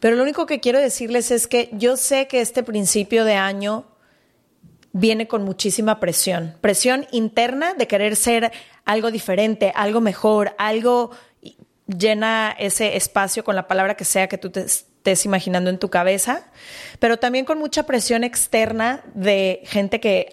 Pero 0.00 0.16
lo 0.16 0.22
único 0.22 0.46
que 0.46 0.58
quiero 0.60 0.80
decirles 0.80 1.30
es 1.30 1.46
que 1.46 1.68
yo 1.72 1.96
sé 1.96 2.28
que 2.28 2.40
este 2.40 2.62
principio 2.62 3.24
de 3.24 3.34
año 3.34 3.84
viene 4.98 5.28
con 5.28 5.44
muchísima 5.44 6.00
presión, 6.00 6.56
presión 6.62 7.06
interna 7.12 7.74
de 7.74 7.86
querer 7.86 8.16
ser 8.16 8.50
algo 8.86 9.10
diferente, 9.10 9.70
algo 9.74 10.00
mejor, 10.00 10.54
algo 10.56 11.10
llena 11.86 12.56
ese 12.58 12.96
espacio 12.96 13.44
con 13.44 13.54
la 13.56 13.68
palabra 13.68 13.94
que 13.94 14.06
sea 14.06 14.26
que 14.26 14.38
tú 14.38 14.48
te 14.48 14.62
estés 14.62 15.26
imaginando 15.26 15.68
en 15.68 15.78
tu 15.78 15.90
cabeza, 15.90 16.50
pero 16.98 17.18
también 17.18 17.44
con 17.44 17.58
mucha 17.58 17.82
presión 17.82 18.24
externa 18.24 19.04
de 19.12 19.60
gente 19.64 20.00
que 20.00 20.30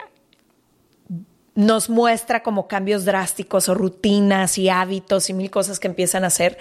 nos 1.55 1.89
muestra 1.89 2.41
como 2.41 2.69
cambios 2.69 3.03
drásticos 3.03 3.67
o 3.67 3.73
rutinas 3.73 4.57
y 4.57 4.69
hábitos 4.69 5.29
y 5.29 5.33
mil 5.33 5.51
cosas 5.51 5.77
que 5.77 5.89
empiezan 5.89 6.23
a 6.23 6.27
hacer. 6.27 6.57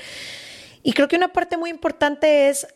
Y 0.83 0.93
creo 0.93 1.07
que 1.07 1.17
una 1.17 1.33
parte 1.33 1.57
muy 1.57 1.71
importante 1.71 2.49
es 2.49 2.67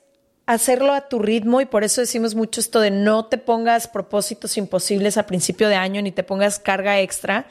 hacerlo 0.47 0.93
a 0.93 1.09
tu 1.09 1.19
ritmo 1.19 1.61
y 1.61 1.67
por 1.67 1.85
eso 1.85 2.01
decimos 2.01 2.35
mucho 2.35 2.61
esto 2.61 2.81
de 2.81 2.91
no 2.91 3.27
te 3.27 3.37
pongas 3.37 3.89
propósitos 3.89 4.57
imposibles 4.57 5.19
a 5.19 5.27
principio 5.27 5.69
de 5.69 5.75
año 5.75 6.01
ni 6.01 6.13
te 6.13 6.23
pongas 6.23 6.61
carga 6.61 7.01
extra 7.01 7.47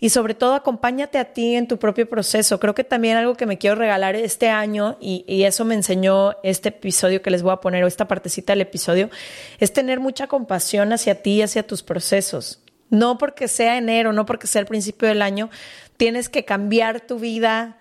y 0.00 0.10
sobre 0.10 0.34
todo 0.34 0.54
acompáñate 0.54 1.18
a 1.18 1.32
ti 1.32 1.56
en 1.56 1.66
tu 1.66 1.78
propio 1.78 2.08
proceso. 2.08 2.60
Creo 2.60 2.74
que 2.74 2.84
también 2.84 3.16
algo 3.16 3.34
que 3.34 3.46
me 3.46 3.58
quiero 3.58 3.76
regalar 3.76 4.14
este 4.16 4.48
año 4.48 4.96
y, 5.00 5.24
y 5.26 5.44
eso 5.44 5.64
me 5.64 5.74
enseñó 5.74 6.36
este 6.42 6.70
episodio 6.70 7.20
que 7.20 7.30
les 7.30 7.42
voy 7.42 7.52
a 7.52 7.56
poner 7.56 7.84
o 7.84 7.86
esta 7.86 8.08
partecita 8.08 8.52
del 8.52 8.62
episodio 8.62 9.10
es 9.58 9.72
tener 9.72 10.00
mucha 10.00 10.28
compasión 10.28 10.92
hacia 10.92 11.20
ti 11.22 11.32
y 11.32 11.42
hacia 11.42 11.66
tus 11.66 11.82
procesos. 11.82 12.60
No 12.90 13.18
porque 13.18 13.48
sea 13.48 13.76
enero, 13.76 14.12
no 14.12 14.24
porque 14.24 14.46
sea 14.46 14.60
el 14.60 14.66
principio 14.66 15.08
del 15.08 15.20
año, 15.20 15.50
tienes 15.96 16.28
que 16.28 16.44
cambiar 16.44 17.00
tu 17.00 17.18
vida 17.18 17.77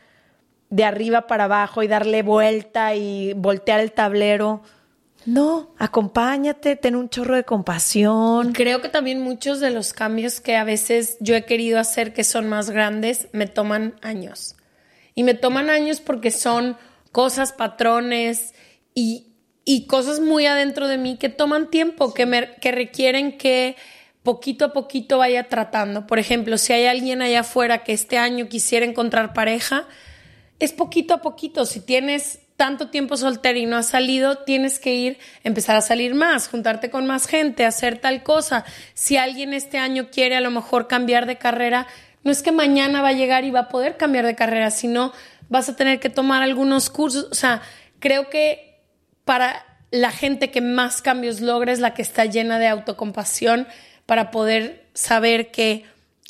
de 0.70 0.84
arriba 0.84 1.28
para 1.28 1.46
abajo 1.46 1.84
y 1.84 1.88
darle 1.88 2.24
vuelta 2.24 2.96
y 2.96 3.34
voltear 3.34 3.80
el 3.80 3.92
tablero. 3.92 4.62
No, 5.26 5.74
acompáñate, 5.78 6.76
ten 6.76 6.96
un 6.96 7.10
chorro 7.10 7.36
de 7.36 7.44
compasión. 7.44 8.54
Creo 8.54 8.82
que 8.82 8.90
también 8.90 9.22
muchos 9.22 9.60
de 9.60 9.72
los 9.72 9.92
cambios 9.94 10.40
que 10.40 10.56
a 10.56 10.64
veces 10.64 11.18
yo 11.20 11.36
he 11.36 11.46
querido 11.46 11.80
hacer 11.80 12.14
que 12.14 12.24
son 12.24 12.48
más 12.48 12.70
grandes 12.70 13.28
me 13.34 13.48
toman 13.48 13.96
años. 14.02 14.56
Y 15.16 15.24
me 15.24 15.34
toman 15.34 15.70
años 15.70 16.00
porque 16.00 16.32
son 16.32 16.78
cosas, 17.12 17.52
patrones 17.52 18.54
y, 18.94 19.34
y 19.66 19.88
cosas 19.88 20.20
muy 20.20 20.46
adentro 20.46 20.88
de 20.88 20.98
mí 20.98 21.18
que 21.18 21.30
toman 21.30 21.70
tiempo, 21.70 22.14
que, 22.14 22.26
me, 22.26 22.56
que 22.62 22.72
requieren 22.72 23.38
que 23.38 23.76
poquito 24.24 24.66
a 24.66 24.74
poquito 24.74 25.18
vaya 25.18 25.50
tratando. 25.50 26.06
Por 26.08 26.20
ejemplo, 26.20 26.58
si 26.58 26.74
hay 26.74 26.86
alguien 26.86 27.22
allá 27.22 27.42
afuera 27.42 27.84
que 27.84 27.94
este 27.94 28.18
año 28.18 28.48
quisiera 28.48 28.86
encontrar 28.86 29.34
pareja, 29.34 29.88
es 30.60 30.74
poquito 30.74 31.14
a 31.14 31.22
poquito. 31.22 31.66
Si 31.66 31.80
tienes 31.80 32.40
tanto 32.56 32.90
tiempo 32.90 33.16
soltero 33.18 33.60
y 33.60 33.66
no 33.66 33.78
has 33.78 33.88
salido, 33.88 34.40
tienes 34.40 34.80
que 34.80 34.96
ir, 34.96 35.20
empezar 35.44 35.76
a 35.76 35.82
salir 35.82 36.16
más, 36.16 36.48
juntarte 36.48 36.90
con 36.90 37.06
más 37.06 37.28
gente, 37.28 37.66
hacer 37.66 38.00
tal 38.00 38.24
cosa. 38.24 38.66
Si 38.96 39.16
alguien 39.16 39.54
este 39.54 39.78
año 39.78 40.10
quiere 40.12 40.36
a 40.36 40.42
lo 40.42 40.50
mejor 40.50 40.88
cambiar 40.88 41.28
de 41.28 41.38
carrera, 41.38 41.88
no 42.24 42.32
es 42.32 42.42
que 42.42 42.52
mañana 42.52 43.02
va 43.02 43.10
a 43.10 43.14
llegar 43.14 43.46
y 43.46 43.52
va 43.52 43.62
a 43.62 43.70
poder 43.70 43.96
cambiar 43.96 44.26
de 44.26 44.36
carrera, 44.36 44.72
sino 44.72 45.14
vas 45.50 45.70
a 45.70 45.76
tener 45.76 46.00
que 46.00 46.10
tomar 46.10 46.42
algunos 46.42 46.90
cursos. 46.90 47.28
O 47.32 47.36
sea, 47.36 47.62
creo 48.00 48.30
que 48.30 48.82
para 49.24 49.66
la 49.92 50.12
gente 50.12 50.50
que 50.50 50.62
más 50.62 51.02
cambios 51.02 51.42
logra 51.42 51.72
es 51.72 51.80
la 51.80 51.94
que 51.94 52.02
está 52.02 52.26
llena 52.26 52.60
de 52.60 52.68
autocompasión 52.68 53.68
para 54.06 54.32
poder 54.32 54.86
saber 54.94 55.52
que 55.52 55.86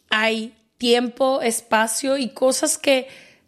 hay 0.10 0.54
tiempo, 0.78 1.42
espacio 1.42 2.18
y 2.18 2.30
cosas 2.30 2.78
que 2.78 3.08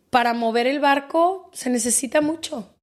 para 0.09 0.33
mover 0.33 0.67
el 0.67 0.79
barco 0.79 1.49
se 1.53 1.69
necesita 1.69 2.21
mucho. 2.21 2.75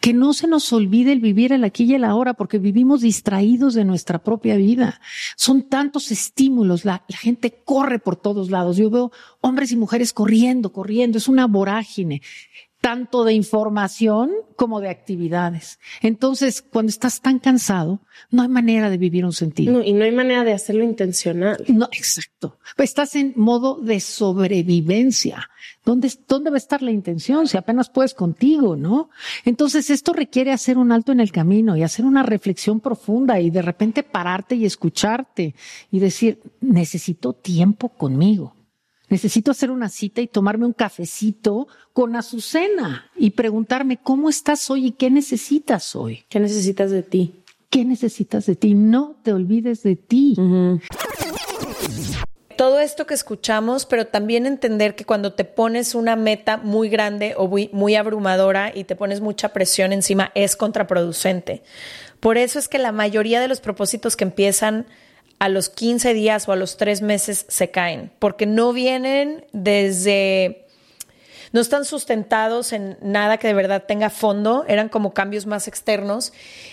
Que 0.00 0.12
no 0.12 0.34
se 0.34 0.46
nos 0.46 0.70
olvide 0.74 1.12
el 1.12 1.20
vivir 1.20 1.52
el 1.52 1.64
aquí 1.64 1.84
y 1.84 1.94
el 1.94 2.04
ahora, 2.04 2.34
porque 2.34 2.58
vivimos 2.58 3.00
distraídos 3.00 3.72
de 3.72 3.86
nuestra 3.86 4.22
propia 4.22 4.56
vida. 4.56 5.00
Son 5.34 5.62
tantos 5.62 6.10
estímulos, 6.10 6.84
la, 6.84 7.04
gente 7.08 7.62
corre 7.64 7.98
por 7.98 8.16
todos 8.16 8.50
lados. 8.50 8.76
Yo 8.76 8.90
veo 8.90 9.12
hombres 9.40 9.72
y 9.72 9.76
mujeres 9.76 10.12
corriendo, 10.12 10.72
corriendo, 10.72 11.16
es 11.16 11.26
una 11.26 11.46
vorágine 11.46 12.20
tanto 12.84 13.24
de 13.24 13.32
información 13.32 14.30
como 14.56 14.78
de 14.78 14.90
actividades. 14.90 15.78
Entonces, 16.02 16.60
cuando 16.60 16.90
estás 16.90 17.22
tan 17.22 17.38
cansado, 17.38 18.02
no 18.30 18.42
hay 18.42 18.48
manera 18.48 18.90
de 18.90 18.98
vivir 18.98 19.24
un 19.24 19.32
sentido. 19.32 19.72
No, 19.72 19.82
y 19.82 19.94
no 19.94 20.04
hay 20.04 20.12
manera 20.12 20.44
de 20.44 20.52
hacerlo 20.52 20.84
intencional. 20.84 21.64
No, 21.68 21.86
exacto. 21.92 22.58
Estás 22.76 23.16
en 23.16 23.32
modo 23.36 23.80
de 23.80 24.00
sobrevivencia. 24.00 25.48
¿Dónde, 25.82 26.12
¿Dónde 26.28 26.50
va 26.50 26.56
a 26.56 26.58
estar 26.58 26.82
la 26.82 26.90
intención 26.90 27.48
si 27.48 27.56
apenas 27.56 27.88
puedes 27.88 28.12
contigo, 28.12 28.76
no? 28.76 29.08
Entonces, 29.46 29.88
esto 29.88 30.12
requiere 30.12 30.52
hacer 30.52 30.76
un 30.76 30.92
alto 30.92 31.10
en 31.10 31.20
el 31.20 31.32
camino 31.32 31.78
y 31.78 31.82
hacer 31.82 32.04
una 32.04 32.22
reflexión 32.22 32.80
profunda 32.80 33.40
y 33.40 33.48
de 33.48 33.62
repente 33.62 34.02
pararte 34.02 34.56
y 34.56 34.66
escucharte 34.66 35.54
y 35.90 36.00
decir, 36.00 36.42
necesito 36.60 37.32
tiempo 37.32 37.88
conmigo. 37.88 38.54
Necesito 39.08 39.50
hacer 39.50 39.70
una 39.70 39.88
cita 39.88 40.20
y 40.20 40.26
tomarme 40.26 40.66
un 40.66 40.72
cafecito 40.72 41.68
con 41.92 42.16
Azucena 42.16 43.10
y 43.16 43.30
preguntarme 43.30 43.98
cómo 43.98 44.28
estás 44.28 44.70
hoy 44.70 44.86
y 44.86 44.90
qué 44.92 45.10
necesitas 45.10 45.94
hoy. 45.94 46.24
¿Qué 46.28 46.40
necesitas 46.40 46.90
de 46.90 47.02
ti? 47.02 47.34
¿Qué 47.70 47.84
necesitas 47.84 48.46
de 48.46 48.56
ti? 48.56 48.74
No 48.74 49.16
te 49.22 49.32
olvides 49.32 49.82
de 49.82 49.96
ti. 49.96 50.36
Todo 52.56 52.78
esto 52.78 53.06
que 53.06 53.14
escuchamos, 53.14 53.84
pero 53.84 54.06
también 54.06 54.46
entender 54.46 54.94
que 54.94 55.04
cuando 55.04 55.32
te 55.32 55.44
pones 55.44 55.94
una 55.94 56.14
meta 56.14 56.56
muy 56.56 56.88
grande 56.88 57.34
o 57.36 57.48
muy, 57.48 57.68
muy 57.72 57.96
abrumadora 57.96 58.70
y 58.72 58.84
te 58.84 58.94
pones 58.94 59.20
mucha 59.20 59.48
presión 59.52 59.92
encima, 59.92 60.30
es 60.36 60.54
contraproducente. 60.54 61.62
Por 62.20 62.38
eso 62.38 62.58
es 62.58 62.68
que 62.68 62.78
la 62.78 62.92
mayoría 62.92 63.40
de 63.40 63.48
los 63.48 63.60
propósitos 63.60 64.16
que 64.16 64.24
empiezan 64.24 64.86
a 65.38 65.48
los 65.48 65.68
15 65.68 66.14
días 66.14 66.48
o 66.48 66.52
a 66.52 66.56
los 66.56 66.76
3 66.76 67.02
meses 67.02 67.46
se 67.48 67.70
caen, 67.70 68.10
porque 68.18 68.46
no 68.46 68.72
vienen 68.72 69.44
desde, 69.52 70.66
no 71.52 71.60
están 71.60 71.84
sustentados 71.84 72.72
en 72.72 72.96
nada 73.02 73.38
que 73.38 73.48
de 73.48 73.54
verdad 73.54 73.84
tenga 73.86 74.10
fondo, 74.10 74.64
eran 74.68 74.88
como 74.88 75.12
cambios 75.12 75.46
más 75.46 75.68
externos. 75.68 76.32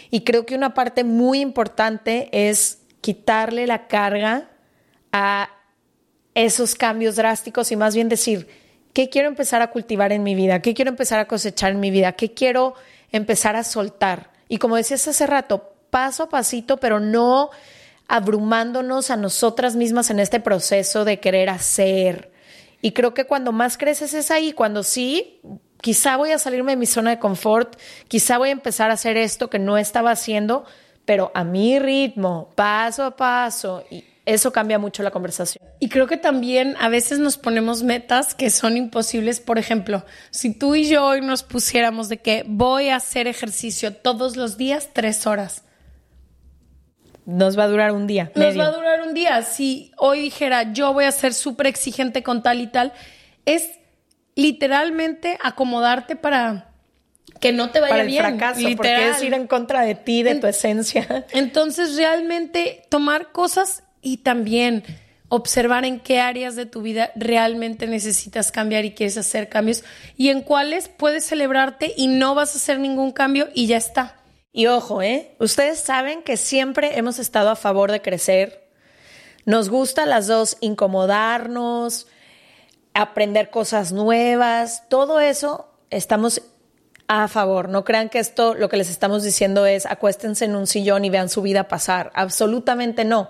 Y 0.10 0.22
creo 0.22 0.46
que 0.46 0.56
una 0.56 0.74
parte 0.74 1.04
muy 1.04 1.40
importante 1.40 2.30
es 2.32 2.80
quitarle 3.02 3.68
la 3.68 3.88
carga 3.88 4.50
a 5.12 5.50
esos 6.34 6.76
cambios 6.76 7.16
drásticos 7.16 7.72
y 7.72 7.76
más 7.76 7.94
bien 7.96 8.08
decir, 8.08 8.48
¿qué 8.94 9.10
quiero 9.10 9.28
empezar 9.28 9.62
a 9.62 9.72
cultivar 9.72 10.12
en 10.12 10.24
mi 10.24 10.36
vida? 10.36 10.62
¿Qué 10.62 10.74
quiero 10.74 10.90
empezar 10.90 11.20
a 11.20 11.28
cosechar 11.28 11.72
en 11.72 11.80
mi 11.80 11.92
vida? 11.92 12.14
¿Qué 12.14 12.34
quiero 12.34 12.76
empezar 13.12 13.56
a 13.56 13.64
soltar? 13.64 14.32
Y 14.48 14.58
como 14.58 14.76
decías 14.76 15.08
hace 15.08 15.28
rato, 15.28 15.74
paso 15.90 16.24
a 16.24 16.30
pasito, 16.30 16.78
pero 16.78 17.00
no 17.00 17.50
abrumándonos 18.12 19.10
a 19.10 19.16
nosotras 19.16 19.78
mismas 19.78 20.10
en 20.10 20.20
este 20.20 20.42
proceso 20.42 21.06
de 21.06 21.22
querer 21.22 21.50
hacer. 21.50 22.30
Y 22.82 22.92
creo 22.92 23.14
que 23.14 23.24
cuando 23.24 23.54
más 23.54 23.78
creces 23.78 24.14
es 24.14 24.32
ahí, 24.32 24.52
cuando 24.52 24.84
sí, 24.84 25.40
quizá 25.80 26.18
voy 26.18 26.32
a 26.32 26.38
salirme 26.38 26.74
de 26.74 26.76
mi 26.76 26.88
zona 26.88 27.12
de 27.12 27.20
confort, 27.20 27.80
quizá 28.10 28.38
voy 28.38 28.50
a 28.50 28.52
empezar 28.52 28.92
a 28.92 28.96
hacer 28.96 29.16
esto 29.16 29.50
que 29.50 29.60
no 29.60 29.78
estaba 29.78 30.12
haciendo, 30.12 30.66
pero 31.06 31.32
a 31.34 31.46
mi 31.46 31.80
ritmo, 31.80 32.50
paso 32.54 33.06
a 33.06 33.16
paso. 33.16 33.86
Y 33.90 34.04
eso 34.26 34.52
cambia 34.52 34.78
mucho 34.78 35.04
la 35.04 35.12
conversación. 35.12 35.64
Y 35.80 35.88
creo 35.88 36.08
que 36.08 36.18
también 36.18 36.76
a 36.82 36.90
veces 36.90 37.18
nos 37.18 37.38
ponemos 37.38 37.82
metas 37.82 38.36
que 38.36 38.50
son 38.50 38.76
imposibles. 38.76 39.40
Por 39.40 39.58
ejemplo, 39.58 40.04
si 40.32 40.54
tú 40.54 40.76
y 40.76 40.90
yo 40.90 41.06
hoy 41.06 41.22
nos 41.22 41.44
pusiéramos 41.44 42.10
de 42.10 42.18
que 42.18 42.44
voy 42.46 42.90
a 42.90 42.98
hacer 42.98 43.28
ejercicio 43.28 43.96
todos 43.96 44.36
los 44.36 44.58
días 44.58 44.90
tres 44.92 45.26
horas 45.26 45.64
nos 47.26 47.58
va 47.58 47.64
a 47.64 47.68
durar 47.68 47.92
un 47.92 48.08
día. 48.08 48.32
Nos 48.36 48.58
va 48.58 48.66
a 48.66 48.72
durar 48.72 49.02
un 49.02 49.14
día. 49.14 49.42
Si 49.44 49.92
hoy 49.98 50.22
dijera 50.22 50.74
yo 50.74 50.94
voy 50.94 51.06
a 51.06 51.12
ser 51.12 51.34
súper 51.34 51.68
exigente 51.68 52.24
con 52.24 52.44
tal 52.44 52.62
y 52.62 52.68
tal, 52.68 52.94
es 53.46 53.70
literalmente 54.36 55.38
acomodarte 55.42 56.16
para 56.16 56.72
que 57.40 57.52
no 57.52 57.72
te 57.72 57.80
vaya 57.80 57.92
para 57.92 58.02
el 58.04 58.08
bien. 58.08 58.24
fracaso, 58.24 58.62
porque 58.76 59.10
es 59.10 59.24
ir 59.24 59.34
en 59.34 59.48
contra 59.48 59.82
de 59.82 59.96
ti, 59.96 60.24
de 60.24 60.36
tu 60.36 60.48
esencia. 60.48 61.26
Entonces, 61.32 61.96
realmente 61.96 62.84
tomar 62.90 63.32
cosas 63.32 63.84
y 64.02 64.18
también 64.18 64.84
observar 65.28 65.86
en 65.86 66.00
qué 66.00 66.20
áreas 66.20 66.56
de 66.56 66.66
tu 66.66 66.82
vida 66.82 67.12
realmente 67.16 67.88
necesitas 67.88 68.52
cambiar 68.52 68.84
y 68.84 68.92
quieres 68.92 69.18
hacer 69.18 69.48
cambios 69.48 69.84
y 70.18 70.28
en 70.28 70.42
cuáles 70.42 70.90
puedes 70.90 71.26
celebrarte 71.26 71.94
y 71.96 72.08
no 72.08 72.36
vas 72.36 72.54
a 72.54 72.58
hacer 72.58 72.80
ningún 72.80 73.12
cambio 73.12 73.48
y 73.54 73.68
ya 73.68 73.78
está. 73.78 74.21
Y 74.54 74.68
ojo, 74.68 75.02
¿eh? 75.02 75.36
Ustedes 75.40 75.80
saben 75.80 76.24
que 76.24 76.38
siempre 76.38 76.98
hemos 76.98 77.20
estado 77.20 77.50
a 77.50 77.56
favor 77.56 77.92
de 77.92 78.02
crecer. 78.02 78.68
Nos 79.46 79.70
gusta 79.70 80.06
las 80.06 80.28
dos 80.28 80.58
incomodarnos, 80.60 82.08
aprender 82.94 83.50
cosas 83.50 83.92
nuevas, 83.92 84.84
todo 84.90 85.20
eso 85.20 85.72
estamos 85.90 86.42
a 87.08 87.28
favor. 87.28 87.70
No 87.70 87.84
crean 87.84 88.10
que 88.10 88.20
esto 88.20 88.54
lo 88.54 88.70
que 88.70 88.78
les 88.78 88.90
estamos 88.90 89.24
diciendo 89.24 89.66
es 89.66 89.86
acuéstense 89.86 90.46
en 90.46 90.56
un 90.56 90.68
sillón 90.68 91.06
y 91.06 91.10
vean 91.10 91.30
su 91.30 91.42
vida 91.42 91.68
pasar. 91.68 92.12
Absolutamente 92.14 93.06
no 93.06 93.30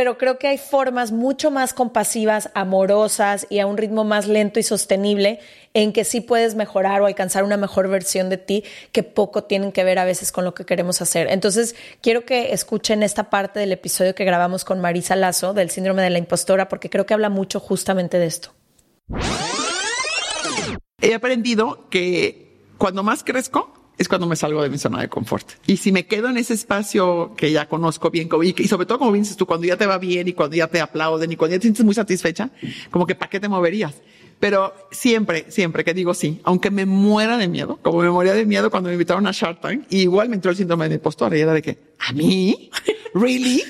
pero 0.00 0.16
creo 0.16 0.38
que 0.38 0.48
hay 0.48 0.56
formas 0.56 1.12
mucho 1.12 1.50
más 1.50 1.74
compasivas, 1.74 2.48
amorosas 2.54 3.46
y 3.50 3.58
a 3.58 3.66
un 3.66 3.76
ritmo 3.76 4.02
más 4.02 4.26
lento 4.26 4.58
y 4.58 4.62
sostenible 4.62 5.40
en 5.74 5.92
que 5.92 6.04
sí 6.04 6.22
puedes 6.22 6.54
mejorar 6.54 7.02
o 7.02 7.06
alcanzar 7.06 7.44
una 7.44 7.58
mejor 7.58 7.86
versión 7.88 8.30
de 8.30 8.38
ti 8.38 8.64
que 8.92 9.02
poco 9.02 9.44
tienen 9.44 9.72
que 9.72 9.84
ver 9.84 9.98
a 9.98 10.06
veces 10.06 10.32
con 10.32 10.46
lo 10.46 10.54
que 10.54 10.64
queremos 10.64 11.02
hacer. 11.02 11.30
Entonces, 11.30 11.76
quiero 12.00 12.24
que 12.24 12.54
escuchen 12.54 13.02
esta 13.02 13.28
parte 13.28 13.60
del 13.60 13.72
episodio 13.72 14.14
que 14.14 14.24
grabamos 14.24 14.64
con 14.64 14.80
Marisa 14.80 15.16
Lazo 15.16 15.52
del 15.52 15.68
síndrome 15.68 16.00
de 16.02 16.08
la 16.08 16.18
impostora 16.18 16.70
porque 16.70 16.88
creo 16.88 17.04
que 17.04 17.12
habla 17.12 17.28
mucho 17.28 17.60
justamente 17.60 18.18
de 18.18 18.24
esto. 18.24 18.54
He 21.02 21.12
aprendido 21.12 21.90
que 21.90 22.56
cuando 22.78 23.02
más 23.02 23.22
crezco, 23.22 23.70
es 24.00 24.08
cuando 24.08 24.26
me 24.26 24.34
salgo 24.34 24.62
de 24.62 24.70
mi 24.70 24.78
zona 24.78 25.02
de 25.02 25.10
confort. 25.10 25.46
Y 25.66 25.76
si 25.76 25.92
me 25.92 26.06
quedo 26.06 26.30
en 26.30 26.38
ese 26.38 26.54
espacio 26.54 27.34
que 27.36 27.52
ya 27.52 27.68
conozco 27.68 28.10
bien, 28.10 28.30
y, 28.42 28.66
sobre 28.66 28.86
todo 28.86 28.98
como 28.98 29.12
dices 29.12 29.36
tú, 29.36 29.44
cuando 29.44 29.66
ya 29.66 29.76
te 29.76 29.84
va 29.84 29.98
bien 29.98 30.26
y 30.26 30.32
cuando 30.32 30.56
ya 30.56 30.68
te 30.68 30.80
aplauden 30.80 31.30
y 31.30 31.36
cuando 31.36 31.54
ya 31.54 31.58
te 31.58 31.64
sientes 31.64 31.84
muy 31.84 31.92
satisfecha, 31.92 32.48
como 32.90 33.06
que 33.06 33.14
¿para 33.14 33.28
qué 33.28 33.38
te 33.38 33.48
moverías? 33.50 34.00
Pero 34.40 34.72
siempre, 34.90 35.44
siempre 35.50 35.84
que 35.84 35.92
digo 35.92 36.14
sí, 36.14 36.40
aunque 36.44 36.70
me 36.70 36.86
muera 36.86 37.36
de 37.36 37.46
miedo, 37.46 37.78
como 37.82 37.98
me 37.98 38.08
moría 38.08 38.32
de 38.32 38.46
miedo 38.46 38.70
cuando 38.70 38.88
me 38.88 38.94
invitaron 38.94 39.26
a 39.26 39.32
Shark 39.32 39.60
Tank, 39.60 39.84
igual 39.90 40.30
me 40.30 40.36
entró 40.36 40.50
el 40.50 40.56
síndrome 40.56 40.88
de 40.88 40.94
impostor 40.94 41.36
y 41.36 41.40
era 41.40 41.52
de 41.52 41.60
que, 41.60 41.76
¿a 41.98 42.14
mí? 42.14 42.70
¿Really? 43.14 43.62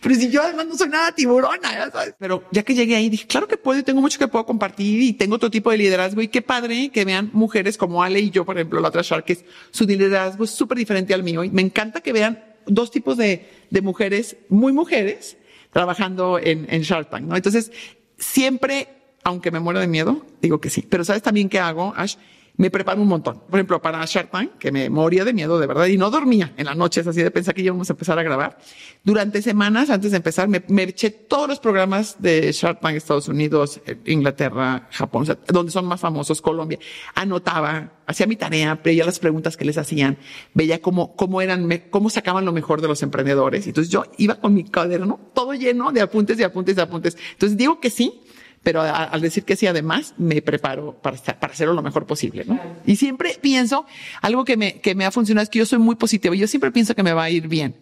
Pero 0.00 0.14
si 0.14 0.30
yo 0.30 0.42
además 0.42 0.66
no 0.66 0.76
soy 0.76 0.88
nada 0.88 1.12
tiburona, 1.12 1.72
ya 1.72 1.90
sabes. 1.90 2.14
Pero 2.18 2.44
ya 2.50 2.62
que 2.62 2.74
llegué 2.74 2.96
ahí, 2.96 3.08
dije, 3.08 3.26
claro 3.26 3.48
que 3.48 3.56
puedo 3.56 3.80
y 3.80 3.82
tengo 3.82 4.00
mucho 4.00 4.18
que 4.18 4.28
puedo 4.28 4.46
compartir 4.46 5.00
y 5.02 5.12
tengo 5.12 5.36
otro 5.36 5.50
tipo 5.50 5.70
de 5.70 5.78
liderazgo 5.78 6.22
y 6.22 6.28
qué 6.28 6.42
padre 6.42 6.90
que 6.90 7.04
vean 7.04 7.30
mujeres 7.32 7.76
como 7.76 8.02
Ale 8.02 8.20
y 8.20 8.30
yo, 8.30 8.44
por 8.44 8.56
ejemplo, 8.56 8.80
la 8.80 8.88
otra 8.88 9.02
Shark, 9.02 9.24
que 9.24 9.34
es, 9.34 9.44
su 9.70 9.84
liderazgo 9.86 10.44
es 10.44 10.50
súper 10.50 10.78
diferente 10.78 11.14
al 11.14 11.22
mío 11.22 11.44
y 11.44 11.50
me 11.50 11.62
encanta 11.62 12.00
que 12.00 12.12
vean 12.12 12.42
dos 12.66 12.90
tipos 12.90 13.16
de, 13.16 13.48
de 13.70 13.82
mujeres, 13.82 14.36
muy 14.48 14.72
mujeres, 14.72 15.36
trabajando 15.72 16.38
en, 16.38 16.66
en 16.70 16.82
Shark 16.82 17.10
Tank, 17.10 17.24
¿no? 17.24 17.36
Entonces, 17.36 17.72
siempre, 18.16 18.88
aunque 19.24 19.50
me 19.50 19.60
muero 19.60 19.80
de 19.80 19.86
miedo, 19.86 20.24
digo 20.40 20.60
que 20.60 20.70
sí. 20.70 20.82
Pero 20.88 21.04
¿sabes 21.04 21.22
también 21.22 21.48
qué 21.48 21.58
hago, 21.58 21.92
Ash? 21.96 22.16
Me 22.56 22.70
preparo 22.70 23.02
un 23.02 23.08
montón. 23.08 23.40
Por 23.50 23.58
ejemplo, 23.58 23.82
para 23.82 24.04
Shark 24.04 24.30
Tank, 24.30 24.58
que 24.58 24.70
me 24.70 24.88
moría 24.88 25.24
de 25.24 25.32
miedo, 25.32 25.58
de 25.58 25.66
verdad, 25.66 25.86
y 25.86 25.98
no 25.98 26.08
dormía 26.08 26.52
en 26.56 26.66
las 26.66 26.76
noches, 26.76 27.04
así 27.04 27.20
de 27.20 27.32
pensar 27.32 27.52
que 27.52 27.62
íbamos 27.62 27.90
a 27.90 27.94
empezar 27.94 28.16
a 28.16 28.22
grabar. 28.22 28.58
Durante 29.02 29.42
semanas, 29.42 29.90
antes 29.90 30.12
de 30.12 30.18
empezar, 30.18 30.48
me, 30.48 30.62
eché 30.84 31.10
todos 31.10 31.48
los 31.48 31.58
programas 31.58 32.22
de 32.22 32.52
Shark 32.52 32.78
Tank, 32.78 32.94
Estados 32.94 33.26
Unidos, 33.26 33.80
eh, 33.86 33.96
Inglaterra, 34.06 34.88
Japón, 34.92 35.22
o 35.22 35.26
sea, 35.26 35.38
donde 35.48 35.72
son 35.72 35.86
más 35.86 36.00
famosos, 36.00 36.40
Colombia. 36.40 36.78
Anotaba, 37.16 37.94
hacía 38.06 38.28
mi 38.28 38.36
tarea, 38.36 38.80
veía 38.84 39.04
las 39.04 39.18
preguntas 39.18 39.56
que 39.56 39.64
les 39.64 39.76
hacían, 39.76 40.16
veía 40.52 40.80
cómo, 40.80 41.16
cómo 41.16 41.42
eran, 41.42 41.68
cómo 41.90 42.08
sacaban 42.08 42.44
lo 42.44 42.52
mejor 42.52 42.80
de 42.80 42.86
los 42.86 43.02
emprendedores. 43.02 43.66
Entonces 43.66 43.92
yo 43.92 44.04
iba 44.16 44.36
con 44.36 44.54
mi 44.54 44.62
cuaderno 44.62 45.18
todo 45.34 45.54
lleno 45.54 45.90
de 45.90 46.02
apuntes, 46.02 46.38
de 46.38 46.44
apuntes, 46.44 46.76
de 46.76 46.82
apuntes. 46.82 47.16
Entonces 47.32 47.58
digo 47.58 47.80
que 47.80 47.90
sí, 47.90 48.20
pero 48.64 48.80
a- 48.82 49.04
al 49.04 49.20
decir 49.20 49.44
que 49.44 49.54
sí, 49.54 49.68
además, 49.68 50.14
me 50.18 50.42
preparo 50.42 50.94
para, 51.00 51.16
estar- 51.16 51.38
para 51.38 51.52
hacerlo 51.52 51.74
lo 51.74 51.82
mejor 51.82 52.04
posible, 52.06 52.44
¿no? 52.44 52.58
Y 52.84 52.96
siempre 52.96 53.38
pienso, 53.40 53.86
algo 54.22 54.44
que 54.44 54.56
me, 54.56 54.80
que 54.80 54.96
me 54.96 55.04
ha 55.04 55.12
funcionado 55.12 55.44
es 55.44 55.50
que 55.50 55.60
yo 55.60 55.66
soy 55.66 55.78
muy 55.78 55.94
positiva 55.94 56.34
y 56.34 56.38
yo 56.40 56.48
siempre 56.48 56.72
pienso 56.72 56.96
que 56.96 57.04
me 57.04 57.12
va 57.12 57.22
a 57.24 57.30
ir 57.30 57.46
bien. 57.46 57.76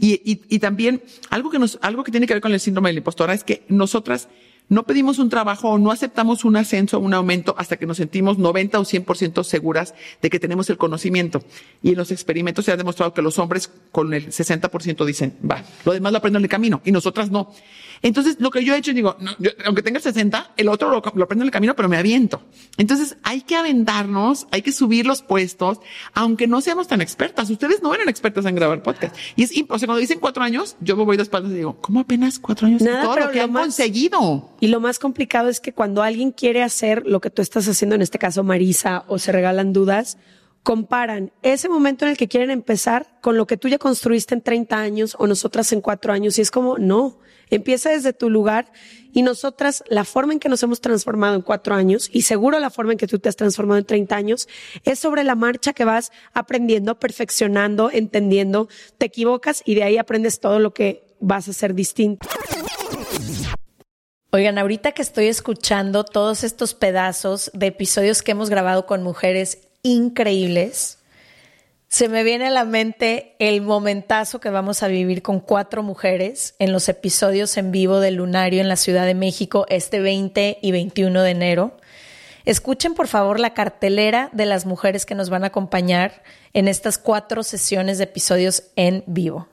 Y, 0.00 0.14
y, 0.24 0.40
y 0.48 0.58
también, 0.58 1.02
algo 1.28 1.50
que 1.50 1.58
nos, 1.58 1.78
algo 1.82 2.02
que 2.04 2.10
tiene 2.10 2.26
que 2.26 2.32
ver 2.34 2.40
con 2.40 2.52
el 2.52 2.60
síndrome 2.60 2.88
de 2.88 2.94
la 2.94 2.98
impostora 2.98 3.34
es 3.34 3.44
que 3.44 3.64
nosotras 3.68 4.28
no 4.70 4.82
pedimos 4.82 5.18
un 5.18 5.30
trabajo 5.30 5.70
o 5.70 5.78
no 5.78 5.90
aceptamos 5.90 6.44
un 6.44 6.56
ascenso 6.56 6.98
o 6.98 7.00
un 7.00 7.14
aumento 7.14 7.54
hasta 7.56 7.78
que 7.78 7.86
nos 7.86 7.96
sentimos 7.96 8.36
90 8.36 8.78
o 8.78 8.84
100% 8.84 9.42
seguras 9.42 9.94
de 10.20 10.28
que 10.28 10.38
tenemos 10.38 10.68
el 10.68 10.76
conocimiento. 10.76 11.42
Y 11.82 11.90
en 11.92 11.96
los 11.96 12.10
experimentos 12.10 12.66
se 12.66 12.72
ha 12.72 12.76
demostrado 12.76 13.14
que 13.14 13.22
los 13.22 13.38
hombres 13.38 13.70
con 13.92 14.12
el 14.12 14.26
60% 14.28 15.06
dicen, 15.06 15.36
va, 15.50 15.62
lo 15.86 15.92
demás 15.92 16.12
lo 16.12 16.18
aprendo 16.18 16.38
en 16.38 16.44
el 16.44 16.50
camino 16.50 16.82
y 16.84 16.92
nosotras 16.92 17.30
no. 17.30 17.50
Entonces, 18.02 18.36
lo 18.38 18.50
que 18.50 18.64
yo 18.64 18.74
he 18.74 18.78
hecho, 18.78 18.92
digo, 18.92 19.16
no, 19.20 19.32
yo- 19.38 19.50
aunque 19.64 19.82
tenga 19.82 19.98
el 19.98 20.02
60, 20.02 20.52
el 20.56 20.68
otro 20.68 20.88
lo, 20.88 21.02
lo 21.14 21.24
aprendo 21.24 21.42
en 21.44 21.48
el 21.48 21.50
camino, 21.50 21.74
pero 21.76 21.88
me 21.88 21.96
aviento. 21.96 22.42
Entonces, 22.76 23.16
hay 23.22 23.42
que 23.42 23.56
aventarnos, 23.56 24.46
hay 24.50 24.62
que 24.62 24.72
subir 24.72 25.06
los 25.06 25.22
puestos, 25.22 25.78
aunque 26.14 26.46
no 26.46 26.60
seamos 26.60 26.88
tan 26.88 27.00
expertas. 27.00 27.50
Ustedes 27.50 27.82
no 27.82 27.94
eran 27.94 28.08
expertas 28.08 28.44
en 28.46 28.54
grabar 28.54 28.82
podcast. 28.82 29.16
Y 29.36 29.42
es, 29.44 29.50
o 29.68 29.78
sea, 29.78 29.86
cuando 29.86 30.00
dicen 30.00 30.20
cuatro 30.20 30.42
años, 30.42 30.76
yo 30.80 30.96
me 30.96 31.04
voy 31.04 31.16
de 31.16 31.22
espaldas 31.24 31.52
y 31.52 31.56
digo, 31.56 31.78
¿cómo 31.80 32.00
apenas 32.00 32.38
cuatro 32.38 32.66
años? 32.66 32.80
y 32.82 32.84
Nada, 32.84 33.02
todo 33.02 33.14
pero 33.14 33.26
lo 33.26 33.32
que 33.32 33.38
lo 33.38 33.44
han 33.44 33.52
más- 33.52 33.62
conseguido. 33.64 34.50
Y 34.60 34.68
lo 34.68 34.80
más 34.80 34.98
complicado 34.98 35.48
es 35.48 35.60
que 35.60 35.72
cuando 35.72 36.02
alguien 36.02 36.32
quiere 36.32 36.62
hacer 36.62 37.02
lo 37.06 37.20
que 37.20 37.30
tú 37.30 37.42
estás 37.42 37.68
haciendo, 37.68 37.94
en 37.94 38.02
este 38.02 38.18
caso 38.18 38.42
Marisa, 38.44 39.04
o 39.08 39.18
se 39.18 39.32
regalan 39.32 39.72
dudas, 39.72 40.18
comparan 40.62 41.32
ese 41.42 41.68
momento 41.68 42.04
en 42.04 42.12
el 42.12 42.16
que 42.16 42.28
quieren 42.28 42.50
empezar 42.50 43.18
con 43.20 43.36
lo 43.36 43.46
que 43.46 43.56
tú 43.56 43.68
ya 43.68 43.78
construiste 43.78 44.34
en 44.34 44.42
30 44.42 44.78
años 44.78 45.16
o 45.18 45.26
nosotras 45.26 45.72
en 45.72 45.80
cuatro 45.80 46.12
años. 46.12 46.38
Y 46.38 46.42
es 46.42 46.50
como, 46.50 46.78
no, 46.78 47.18
empieza 47.50 47.90
desde 47.90 48.12
tu 48.12 48.30
lugar 48.30 48.70
y 49.12 49.22
nosotras, 49.22 49.82
la 49.88 50.04
forma 50.04 50.34
en 50.34 50.38
que 50.38 50.48
nos 50.48 50.62
hemos 50.62 50.80
transformado 50.80 51.34
en 51.34 51.42
cuatro 51.42 51.74
años 51.74 52.10
y 52.12 52.22
seguro 52.22 52.58
la 52.58 52.70
forma 52.70 52.92
en 52.92 52.98
que 52.98 53.06
tú 53.06 53.18
te 53.18 53.28
has 53.28 53.36
transformado 53.36 53.78
en 53.78 53.86
30 53.86 54.14
años 54.14 54.48
es 54.84 54.98
sobre 54.98 55.24
la 55.24 55.34
marcha 55.34 55.72
que 55.72 55.84
vas 55.84 56.12
aprendiendo, 56.34 56.98
perfeccionando, 56.98 57.90
entendiendo, 57.90 58.68
te 58.98 59.06
equivocas 59.06 59.62
y 59.64 59.74
de 59.74 59.84
ahí 59.84 59.98
aprendes 59.98 60.40
todo 60.40 60.58
lo 60.58 60.74
que 60.74 61.16
vas 61.20 61.48
a 61.48 61.52
hacer 61.52 61.74
distinto. 61.74 62.28
Oigan, 64.30 64.58
ahorita 64.58 64.92
que 64.92 65.00
estoy 65.00 65.26
escuchando 65.26 66.04
todos 66.04 66.44
estos 66.44 66.74
pedazos 66.74 67.50
de 67.54 67.68
episodios 67.68 68.20
que 68.22 68.32
hemos 68.32 68.50
grabado 68.50 68.84
con 68.84 69.02
mujeres 69.02 69.67
increíbles, 69.92 70.98
se 71.88 72.08
me 72.08 72.22
viene 72.22 72.46
a 72.46 72.50
la 72.50 72.66
mente 72.66 73.34
el 73.38 73.62
momentazo 73.62 74.40
que 74.40 74.50
vamos 74.50 74.82
a 74.82 74.88
vivir 74.88 75.22
con 75.22 75.40
cuatro 75.40 75.82
mujeres 75.82 76.54
en 76.58 76.70
los 76.70 76.88
episodios 76.90 77.56
en 77.56 77.72
vivo 77.72 77.98
del 77.98 78.16
Lunario 78.16 78.60
en 78.60 78.68
la 78.68 78.76
Ciudad 78.76 79.06
de 79.06 79.14
México 79.14 79.64
este 79.70 80.00
20 80.00 80.58
y 80.60 80.70
21 80.70 81.22
de 81.22 81.30
enero. 81.30 81.76
Escuchen 82.44 82.94
por 82.94 83.08
favor 83.08 83.40
la 83.40 83.54
cartelera 83.54 84.28
de 84.32 84.44
las 84.44 84.66
mujeres 84.66 85.06
que 85.06 85.14
nos 85.14 85.30
van 85.30 85.44
a 85.44 85.48
acompañar 85.48 86.22
en 86.52 86.68
estas 86.68 86.98
cuatro 86.98 87.42
sesiones 87.42 87.96
de 87.96 88.04
episodios 88.04 88.64
en 88.76 89.02
vivo. 89.06 89.48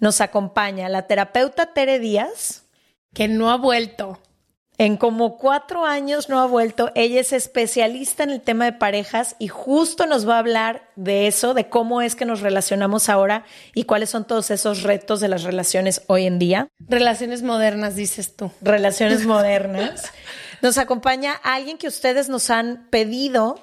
Nos 0.00 0.20
acompaña 0.20 0.90
la 0.90 1.06
terapeuta 1.06 1.72
Tere 1.72 1.98
Díaz, 1.98 2.64
que 3.14 3.26
no 3.26 3.50
ha 3.50 3.56
vuelto. 3.56 4.20
En 4.76 4.96
como 4.96 5.38
cuatro 5.38 5.86
años 5.86 6.28
no 6.28 6.40
ha 6.40 6.46
vuelto. 6.46 6.90
Ella 6.96 7.20
es 7.20 7.32
especialista 7.32 8.24
en 8.24 8.30
el 8.30 8.40
tema 8.40 8.64
de 8.64 8.72
parejas 8.72 9.36
y 9.38 9.46
justo 9.46 10.06
nos 10.06 10.28
va 10.28 10.34
a 10.36 10.40
hablar 10.40 10.88
de 10.96 11.28
eso, 11.28 11.54
de 11.54 11.68
cómo 11.68 12.02
es 12.02 12.16
que 12.16 12.24
nos 12.24 12.40
relacionamos 12.40 13.08
ahora 13.08 13.44
y 13.74 13.84
cuáles 13.84 14.10
son 14.10 14.26
todos 14.26 14.50
esos 14.50 14.82
retos 14.82 15.20
de 15.20 15.28
las 15.28 15.44
relaciones 15.44 16.02
hoy 16.08 16.26
en 16.26 16.40
día. 16.40 16.68
Relaciones 16.80 17.42
modernas, 17.42 17.94
dices 17.94 18.34
tú. 18.34 18.50
Relaciones 18.60 19.26
modernas. 19.26 20.10
Nos 20.62 20.78
acompaña 20.78 21.34
alguien 21.42 21.76
que 21.76 21.88
ustedes 21.88 22.30
nos 22.30 22.48
han 22.48 22.86
pedido 22.88 23.60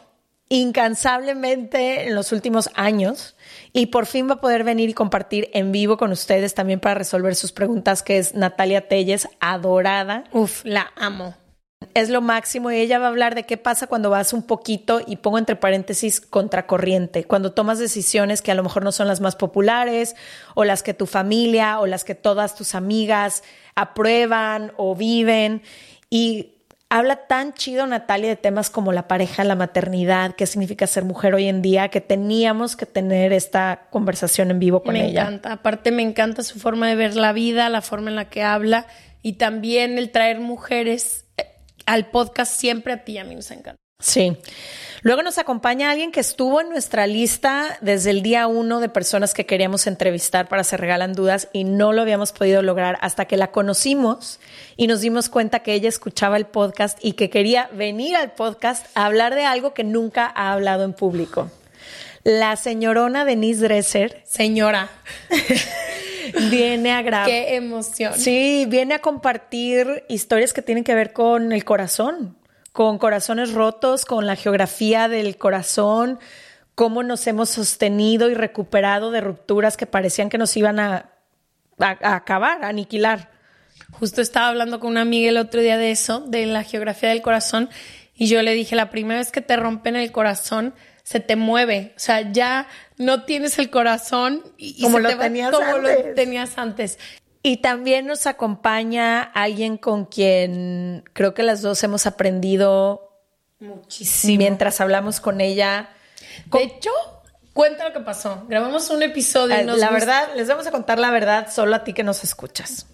incansablemente 0.52 2.10
en 2.10 2.14
los 2.14 2.34
últimos 2.34 2.70
años 2.76 3.38
y 3.72 3.86
por 3.86 4.06
fin 4.06 4.30
va 4.30 4.34
a 4.34 4.42
poder 4.42 4.66
venir 4.66 4.90
y 4.90 4.94
compartir 4.94 5.50
en 5.54 5.72
vivo 5.72 5.96
con 5.96 6.12
ustedes 6.12 6.54
también 6.54 6.82
para 6.82 6.96
resolver 6.96 7.36
sus 7.36 7.54
preguntas, 7.54 8.04
que 8.04 8.18
es 8.18 8.36
Natalia 8.36 8.90
Telles, 8.90 9.30
adorada. 9.40 10.26
Uf, 10.34 10.66
la 10.66 10.92
amo. 10.98 11.36
Es 11.94 12.10
lo 12.10 12.20
máximo 12.20 12.70
y 12.70 12.76
ella 12.76 13.00
va 13.00 13.06
a 13.06 13.10
hablar 13.10 13.34
de 13.34 13.46
qué 13.46 13.56
pasa 13.56 13.88
cuando 13.88 14.10
vas 14.10 14.34
un 14.34 14.44
poquito, 14.44 15.00
y 15.08 15.16
pongo 15.16 15.38
entre 15.38 15.56
paréntesis, 15.56 16.20
contracorriente, 16.20 17.24
cuando 17.24 17.54
tomas 17.54 17.80
decisiones 17.80 18.42
que 18.42 18.52
a 18.52 18.56
lo 18.56 18.64
mejor 18.64 18.84
no 18.84 18.92
son 18.92 19.08
las 19.08 19.22
más 19.22 19.38
populares 19.38 20.18
o 20.54 20.66
las 20.66 20.84
que 20.84 20.94
tu 20.94 21.06
familia 21.08 21.80
o 21.80 21.88
las 21.88 22.04
que 22.04 22.14
todas 22.14 22.56
tus 22.56 22.76
amigas 22.76 23.44
aprueban 23.76 24.74
o 24.76 24.98
viven. 24.98 25.62
Y 26.10 26.61
habla 26.92 27.16
tan 27.16 27.54
chido 27.54 27.88
Natalia 27.88 28.28
de 28.28 28.36
temas 28.36 28.70
como 28.70 28.92
la 28.92 29.08
pareja, 29.08 29.46
la 29.46 29.56
maternidad, 29.56 30.36
qué 30.36 30.46
significa 30.46 30.86
ser 30.88 31.06
mujer 31.06 31.34
hoy 31.34 31.48
en 31.48 31.62
día, 31.62 31.88
que 31.88 32.02
teníamos 32.02 32.76
que 32.76 32.86
tener 32.86 33.32
esta 33.32 33.88
conversación 33.90 34.52
en 34.52 34.60
vivo 34.60 34.84
con 34.84 34.94
me 34.94 35.08
ella. 35.08 35.22
encanta. 35.22 35.54
Aparte, 35.54 35.92
me 35.92 36.04
encanta 36.04 36.44
su 36.44 36.60
forma 36.60 36.90
de 36.90 36.96
ver 36.96 37.16
la 37.16 37.32
vida, 37.32 37.70
la 37.70 37.82
forma 37.82 38.10
en 38.10 38.18
la 38.18 38.30
que 38.30 38.44
habla 38.44 38.88
y 39.22 39.34
también 39.34 39.98
el 39.98 40.12
traer 40.12 40.42
mujeres 40.42 41.24
eh, 41.38 41.46
al 41.86 42.08
podcast 42.08 42.60
siempre 42.60 42.92
a 42.92 43.06
ti. 43.06 43.18
A 43.18 43.24
mí 43.24 43.36
nos 43.36 43.50
encanta. 43.52 43.78
Sí. 44.02 44.38
Luego 45.04 45.24
nos 45.24 45.40
acompaña 45.40 45.90
alguien 45.90 46.12
que 46.12 46.20
estuvo 46.20 46.62
en 46.62 46.70
nuestra 46.70 47.08
lista 47.08 47.80
desde 47.82 48.12
el 48.12 48.22
día 48.22 48.46
uno 48.46 48.80
de 48.80 48.88
personas 48.88 49.34
que 49.34 49.48
queríamos 49.48 49.88
entrevistar 49.88 50.48
para 50.48 50.64
Se 50.64 50.78
Regalan 50.78 51.14
Dudas 51.14 51.48
y 51.54 51.64
no 51.64 51.92
lo 51.92 52.04
habíamos 52.04 52.34
podido 52.34 52.62
lograr 52.62 53.00
hasta 53.02 53.26
que 53.26 53.36
la 53.36 53.50
conocimos 53.50 54.40
y 54.78 54.86
nos 54.86 55.02
dimos 55.02 55.30
cuenta 55.30 55.62
que 55.62 55.74
ella 55.74 55.90
escuchaba 55.90 56.38
el 56.38 56.46
podcast 56.46 57.00
y 57.02 57.14
que 57.14 57.32
quería 57.32 57.68
venir 57.74 58.16
al 58.16 58.34
podcast 58.34 58.86
a 58.96 59.08
hablar 59.08 59.34
de 59.34 59.46
algo 59.46 59.74
que 59.74 59.84
nunca 59.84 60.32
ha 60.36 60.54
hablado 60.54 60.84
en 60.84 60.94
público. 60.94 61.50
La 62.24 62.56
señorona 62.56 63.26
Denise 63.26 63.64
Dresser. 63.64 64.22
Señora. 64.28 64.90
viene 66.52 66.92
a 66.92 67.02
grabar. 67.02 67.28
Qué 67.28 67.56
emoción. 67.56 68.14
Sí, 68.16 68.66
viene 68.68 68.94
a 68.94 69.00
compartir 69.00 70.04
historias 70.08 70.54
que 70.54 70.62
tienen 70.62 70.84
que 70.84 70.94
ver 70.94 71.14
con 71.14 71.52
el 71.52 71.66
corazón, 71.66 72.38
con 72.72 72.98
corazones 72.98 73.52
rotos, 73.54 74.06
con 74.06 74.26
la 74.26 74.36
geografía 74.36 75.08
del 75.08 75.38
corazón, 75.38 76.20
cómo 76.76 77.04
nos 77.04 77.28
hemos 77.28 77.50
sostenido 77.50 78.30
y 78.30 78.34
recuperado 78.34 79.12
de 79.12 79.22
rupturas 79.22 79.76
que 79.78 79.86
parecían 79.86 80.30
que 80.30 80.38
nos 80.38 80.56
iban 80.56 80.80
a, 80.80 81.10
a- 81.80 81.98
a 82.02 82.16
acabar, 82.16 82.64
a 82.64 82.70
aniquilar. 82.70 83.30
Justo 83.92 84.22
estaba 84.22 84.48
hablando 84.48 84.80
con 84.80 84.92
una 84.92 85.02
amiga 85.02 85.30
el 85.30 85.38
otro 85.38 85.60
día 85.62 85.78
de 85.78 85.92
eso, 85.92 86.22
de 86.22 86.46
la 86.46 86.64
geografía 86.64 87.10
del 87.10 87.22
corazón, 87.22 87.70
y 88.16 88.28
yo 88.28 88.42
le 88.42 88.54
dije, 88.54 88.76
la 88.76 88.90
primera 88.90 89.20
vez 89.20 89.32
que 89.32 89.42
te 89.42 89.56
rompen 89.58 89.96
el 89.96 90.12
corazón, 90.12 90.74
se 91.04 91.20
te 91.20 91.36
mueve. 91.36 91.94
O 91.98 92.00
sea, 92.00 92.32
ya 92.32 92.68
no 92.98 93.24
tienes 93.24 93.58
el 93.60 93.70
corazón 93.70 94.44
y, 94.58 94.76
y 94.78 94.84
Como 94.84 94.98
se 94.98 95.04
lo 95.04 95.10
te 95.10 95.16
va 95.16 95.24
tenías 95.24 95.52
como 95.52 95.78
lo 95.78 95.90
tenías 96.14 96.58
antes. 96.58 97.00
Y 97.44 97.58
también 97.58 98.06
nos 98.06 98.28
acompaña 98.28 99.22
alguien 99.24 99.78
con 99.78 100.06
quien 100.06 101.04
creo 101.14 101.34
que 101.34 101.44
las 101.44 101.62
dos 101.62 101.84
hemos 101.84 102.06
aprendido 102.06 103.18
muchísimo 103.60 104.38
mientras 104.38 104.80
hablamos 104.82 105.20
con 105.20 105.42
ella. 105.42 105.90
De 106.52 106.62
hecho, 106.64 106.92
cuenta 107.54 107.88
lo 107.88 107.94
que 107.94 108.00
pasó. 108.02 108.46
Grabamos 108.48 108.90
un 108.92 109.02
episodio. 109.04 109.56
y 109.56 109.60
Eh, 109.62 109.64
nos 109.64 109.80
la 109.80 109.88
gustó- 109.88 110.00
verdad, 110.06 110.30
les 110.36 110.48
vamos 110.48 110.68
a 110.68 110.72
contar 110.72 111.00
la 111.00 111.10
verdad 111.10 111.52
solo 111.52 111.76
a 111.76 111.84
ti 111.84 111.94
que 111.94 112.04
nos 112.04 112.24
escuchas. 112.24 112.86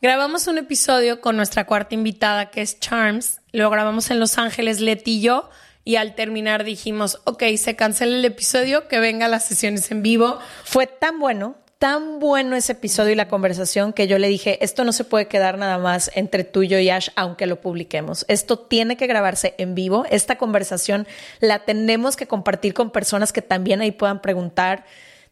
Grabamos 0.00 0.46
un 0.46 0.58
episodio 0.58 1.20
con 1.20 1.36
nuestra 1.36 1.64
cuarta 1.66 1.94
invitada, 1.94 2.50
que 2.50 2.60
es 2.60 2.78
Charms, 2.78 3.40
lo 3.52 3.70
grabamos 3.70 4.10
en 4.10 4.20
Los 4.20 4.36
Ángeles, 4.38 4.80
Leti 4.80 5.16
y 5.18 5.20
yo, 5.22 5.48
y 5.82 5.96
al 5.96 6.14
terminar 6.14 6.62
dijimos, 6.64 7.20
ok, 7.24 7.42
se 7.56 7.74
cancela 7.74 8.14
el 8.16 8.24
episodio, 8.24 8.86
que 8.86 9.00
venga 9.00 9.28
las 9.28 9.46
sesiones 9.46 9.90
en 9.90 10.02
vivo. 10.02 10.38
Fue 10.64 10.86
tan 10.86 11.18
bueno, 11.20 11.56
tan 11.78 12.18
bueno 12.18 12.56
ese 12.56 12.72
episodio 12.72 13.12
y 13.12 13.16
la 13.16 13.28
conversación 13.28 13.92
que 13.92 14.06
yo 14.06 14.18
le 14.18 14.28
dije, 14.28 14.62
esto 14.64 14.84
no 14.84 14.92
se 14.92 15.04
puede 15.04 15.28
quedar 15.28 15.58
nada 15.58 15.78
más 15.78 16.10
entre 16.14 16.44
tú 16.44 16.62
y 16.62 16.74
y 16.74 16.90
Ash, 16.90 17.10
aunque 17.16 17.46
lo 17.46 17.60
publiquemos. 17.60 18.24
Esto 18.28 18.58
tiene 18.58 18.96
que 18.96 19.06
grabarse 19.06 19.54
en 19.58 19.74
vivo. 19.74 20.04
Esta 20.10 20.36
conversación 20.36 21.06
la 21.40 21.64
tenemos 21.64 22.16
que 22.16 22.26
compartir 22.26 22.74
con 22.74 22.90
personas 22.90 23.32
que 23.32 23.42
también 23.42 23.80
ahí 23.80 23.92
puedan 23.92 24.22
preguntar. 24.22 24.84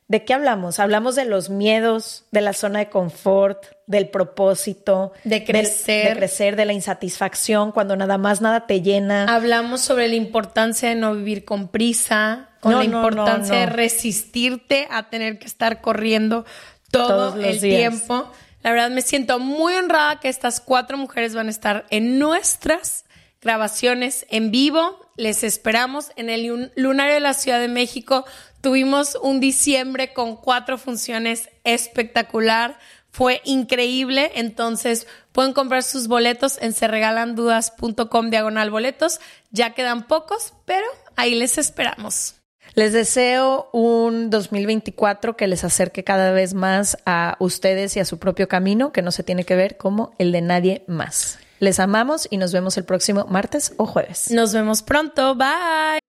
¿De 0.09 0.25
qué 0.25 0.35
hablamos? 0.35 0.79
Hablamos 0.79 1.15
de 1.15 1.25
los 1.25 1.49
miedos, 1.49 2.25
de 2.33 2.43
la 2.43 2.53
zona 2.53 2.81
de 2.81 2.91
confort, 2.91 3.65
del 3.93 4.09
propósito, 4.09 5.13
de 5.23 5.45
crecer, 5.45 6.09
de, 6.09 6.17
crecer, 6.17 6.57
de 6.57 6.65
la 6.65 6.73
insatisfacción, 6.73 7.71
cuando 7.71 7.95
nada 7.95 8.19
más 8.19 8.41
nada 8.41 8.67
te 8.67 8.83
llena. 8.83 9.33
Hablamos 9.33 9.83
sobre 9.83 10.09
la 10.09 10.17
importancia 10.17 10.89
de 10.89 10.97
no 10.97 11.15
vivir 11.15 11.45
con 11.45 11.69
prisa, 11.69 12.49
con 12.59 12.75
la 12.75 12.85
importancia 12.85 13.59
de 13.59 13.67
resistirte 13.67 14.89
a 14.91 15.11
tener 15.11 15.39
que 15.39 15.47
estar 15.47 15.81
corriendo 15.81 16.45
todo 16.91 17.41
el 17.41 17.61
tiempo. 17.61 18.29
La 18.63 18.71
verdad 18.71 18.91
me 18.91 19.03
siento 19.03 19.39
muy 19.39 19.75
honrada 19.75 20.21
que 20.21 20.29
estas 20.29 20.61
cuatro 20.61 20.97
mujeres 20.97 21.35
van 21.35 21.49
a 21.49 21.51
estar 21.51 21.87
en 21.91 22.19
nuestras 22.19 23.05
grabaciones 23.41 24.27
en 24.31 24.51
vivo. 24.51 24.99
Les 25.17 25.43
esperamos 25.45 26.13
en 26.17 26.31
el 26.31 26.73
Lunario 26.77 27.15
de 27.15 27.21
la 27.21 27.35
Ciudad 27.35 27.61
de 27.61 27.69
México. 27.69 28.25
Tuvimos 28.61 29.19
un 29.21 29.41
diciembre 29.41 30.13
con 30.13 30.37
cuatro 30.37 30.79
funciones 30.79 31.51
espectacular. 31.65 32.79
Fue 33.13 33.43
increíble. 33.45 34.33
Entonces 34.35 35.07
pueden 35.33 35.53
comprar 35.53 35.83
sus 35.83 36.09
boletos 36.09 36.59
en 36.61 36.73
serregalandudas.com 36.73 38.31
diagonal 38.31 38.71
boletos. 38.71 39.21
Ya 39.51 39.75
quedan 39.75 40.07
pocos, 40.07 40.55
pero 40.65 40.87
ahí 41.15 41.35
les 41.35 41.59
esperamos. 41.59 42.37
Les 42.75 42.95
deseo 42.95 43.69
un 43.73 44.31
2024 44.31 45.37
que 45.37 45.47
les 45.47 45.63
acerque 45.63 46.05
cada 46.05 46.33
vez 46.33 46.55
más 46.55 46.97
a 47.05 47.37
ustedes 47.39 47.97
y 47.97 48.01
a 48.01 48.07
su 48.07 48.19
propio 48.19 48.49
camino, 48.49 48.93
que 48.93 49.03
no 49.03 49.13
se 49.13 49.23
tiene 49.23 49.45
que 49.45 49.57
ver 49.57 49.77
como 49.77 50.15
el 50.19 50.33
de 50.33 50.41
nadie 50.41 50.85
más. 50.89 51.39
Les 51.61 51.79
amamos 51.81 52.27
y 52.31 52.39
nos 52.39 52.53
vemos 52.53 52.79
el 52.79 52.85
próximo 52.85 53.27
martes 53.29 53.75
o 53.77 53.87
jueves. 53.87 54.31
Nos 54.31 54.55
vemos 54.55 54.83
pronto. 54.83 55.35
Bye. 55.35 56.01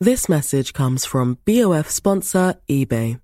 This 0.00 0.28
message 0.28 0.72
comes 0.72 1.06
from 1.06 1.38
BOF 1.44 1.90
sponsor 1.90 2.60
eBay. 2.68 3.23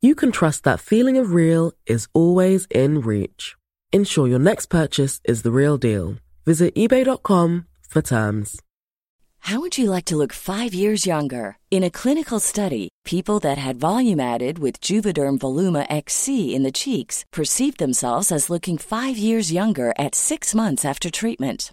you 0.00 0.14
can 0.14 0.32
trust 0.32 0.64
that 0.64 0.80
feeling 0.80 1.16
of 1.18 1.32
real 1.32 1.72
is 1.86 2.08
always 2.12 2.66
in 2.70 3.00
reach. 3.00 3.56
Ensure 3.92 4.28
your 4.28 4.38
next 4.38 4.66
purchase 4.66 5.20
is 5.24 5.42
the 5.42 5.50
real 5.50 5.78
deal. 5.78 6.16
Visit 6.46 6.74
eBay.com 6.74 7.66
for 7.88 8.02
terms. 8.02 8.60
How 9.44 9.60
would 9.60 9.78
you 9.78 9.90
like 9.90 10.04
to 10.06 10.16
look 10.16 10.32
five 10.34 10.74
years 10.74 11.06
younger? 11.06 11.56
In 11.70 11.82
a 11.82 11.90
clinical 11.90 12.40
study, 12.40 12.90
people 13.04 13.40
that 13.40 13.58
had 13.58 13.80
volume 13.80 14.20
added 14.20 14.58
with 14.58 14.80
Juvederm 14.80 15.38
Voluma 15.38 15.86
XC 15.88 16.54
in 16.54 16.62
the 16.62 16.72
cheeks 16.72 17.24
perceived 17.32 17.78
themselves 17.78 18.30
as 18.30 18.50
looking 18.50 18.76
five 18.78 19.16
years 19.16 19.50
younger 19.50 19.92
at 19.98 20.14
six 20.14 20.54
months 20.54 20.84
after 20.84 21.10
treatment. 21.10 21.72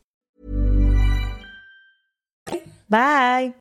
Bye. 2.91 3.53